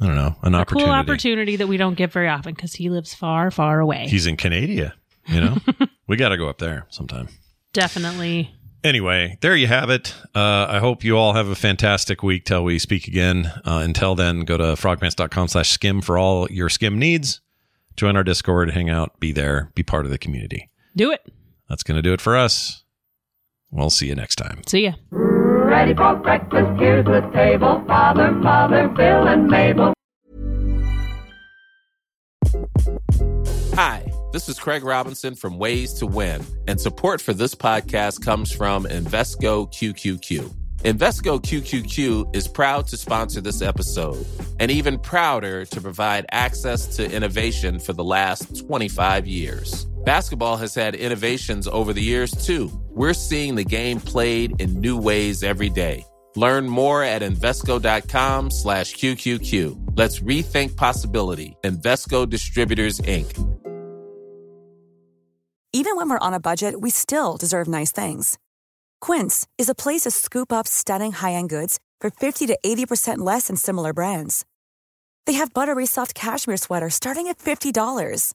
I 0.00 0.06
don't 0.06 0.16
know 0.16 0.34
an 0.42 0.54
A 0.54 0.58
opportunity. 0.58 0.84
cool 0.86 0.94
opportunity 0.94 1.56
that 1.56 1.68
we 1.68 1.76
don't 1.76 1.94
get 1.94 2.10
very 2.12 2.28
often 2.28 2.54
because 2.54 2.74
he 2.74 2.88
lives 2.90 3.14
far, 3.14 3.50
far 3.50 3.80
away. 3.80 4.06
He's 4.08 4.26
in 4.26 4.36
Canada. 4.36 4.94
You 5.28 5.40
know, 5.40 5.56
we 6.08 6.16
got 6.16 6.30
to 6.30 6.36
go 6.36 6.48
up 6.48 6.58
there 6.58 6.86
sometime. 6.90 7.28
Definitely. 7.72 8.52
Anyway, 8.84 9.38
there 9.40 9.54
you 9.54 9.68
have 9.68 9.90
it. 9.90 10.12
Uh, 10.34 10.66
I 10.68 10.78
hope 10.80 11.04
you 11.04 11.16
all 11.16 11.34
have 11.34 11.46
a 11.46 11.54
fantastic 11.54 12.24
week 12.24 12.44
till 12.44 12.64
we 12.64 12.80
speak 12.80 13.06
again. 13.06 13.46
Uh, 13.64 13.80
until 13.84 14.16
then, 14.16 14.40
go 14.40 14.56
to 14.56 14.64
frogpants.com 14.74 15.46
slash 15.48 15.70
skim 15.70 16.00
for 16.00 16.18
all 16.18 16.50
your 16.50 16.68
skim 16.68 16.98
needs. 16.98 17.40
Join 17.96 18.16
our 18.16 18.24
Discord, 18.24 18.70
hang 18.72 18.90
out, 18.90 19.20
be 19.20 19.30
there, 19.30 19.70
be 19.76 19.84
part 19.84 20.04
of 20.04 20.10
the 20.10 20.18
community. 20.18 20.68
Do 20.96 21.12
it. 21.12 21.20
That's 21.68 21.84
going 21.84 21.96
to 21.96 22.02
do 22.02 22.12
it 22.12 22.20
for 22.20 22.36
us. 22.36 22.82
We'll 23.70 23.90
see 23.90 24.08
you 24.08 24.14
next 24.16 24.36
time. 24.36 24.62
See 24.66 24.84
ya. 24.84 24.92
Ready 25.72 25.94
for 25.94 26.14
breakfast, 26.16 26.78
here's 26.78 27.06
the 27.06 27.22
table. 27.32 27.82
Father, 27.86 28.30
Mother, 28.30 28.88
Bill, 28.88 29.26
and 29.26 29.46
Mabel. 29.46 29.94
Hi, 33.74 34.12
this 34.34 34.50
is 34.50 34.58
Craig 34.58 34.84
Robinson 34.84 35.34
from 35.34 35.56
Ways 35.56 35.94
to 35.94 36.06
Win, 36.06 36.44
and 36.68 36.78
support 36.78 37.22
for 37.22 37.32
this 37.32 37.54
podcast 37.54 38.22
comes 38.22 38.52
from 38.52 38.84
Invesco 38.84 39.66
QQQ. 39.72 40.54
Invesco 40.82 41.40
QQQ 41.40 42.36
is 42.36 42.46
proud 42.46 42.86
to 42.88 42.98
sponsor 42.98 43.40
this 43.40 43.62
episode 43.62 44.26
and 44.60 44.70
even 44.70 44.98
prouder 44.98 45.64
to 45.64 45.80
provide 45.80 46.26
access 46.32 46.96
to 46.96 47.10
innovation 47.10 47.78
for 47.78 47.94
the 47.94 48.04
last 48.04 48.66
25 48.66 49.26
years. 49.26 49.86
Basketball 50.04 50.56
has 50.56 50.74
had 50.74 50.94
innovations 50.94 51.68
over 51.68 51.92
the 51.92 52.02
years 52.02 52.32
too. 52.32 52.70
We're 52.90 53.14
seeing 53.14 53.54
the 53.54 53.64
game 53.64 54.00
played 54.00 54.60
in 54.60 54.80
new 54.80 54.98
ways 54.98 55.42
every 55.42 55.68
day. 55.70 56.04
Learn 56.34 56.68
more 56.68 57.04
at 57.04 57.22
Invesco.com 57.22 58.50
slash 58.50 58.94
QQQ. 58.94 59.92
Let's 59.96 60.20
rethink 60.20 60.76
possibility. 60.76 61.56
Invesco 61.62 62.28
Distributors, 62.28 63.00
Inc. 63.00 63.30
Even 65.74 65.96
when 65.96 66.10
we're 66.10 66.18
on 66.18 66.34
a 66.34 66.40
budget, 66.40 66.80
we 66.80 66.90
still 66.90 67.36
deserve 67.38 67.66
nice 67.66 67.92
things. 67.92 68.38
Quince 69.00 69.46
is 69.56 69.70
a 69.70 69.74
place 69.74 70.02
to 70.02 70.10
scoop 70.10 70.52
up 70.52 70.66
stunning 70.66 71.12
high-end 71.12 71.48
goods 71.48 71.80
for 72.00 72.10
50 72.10 72.46
to 72.48 72.58
80% 72.64 73.18
less 73.18 73.46
than 73.46 73.56
similar 73.56 73.92
brands. 73.94 74.44
They 75.26 75.34
have 75.34 75.54
buttery 75.54 75.86
soft 75.86 76.14
cashmere 76.14 76.58
sweaters 76.58 76.94
starting 76.94 77.28
at 77.28 77.38
$50, 77.38 78.34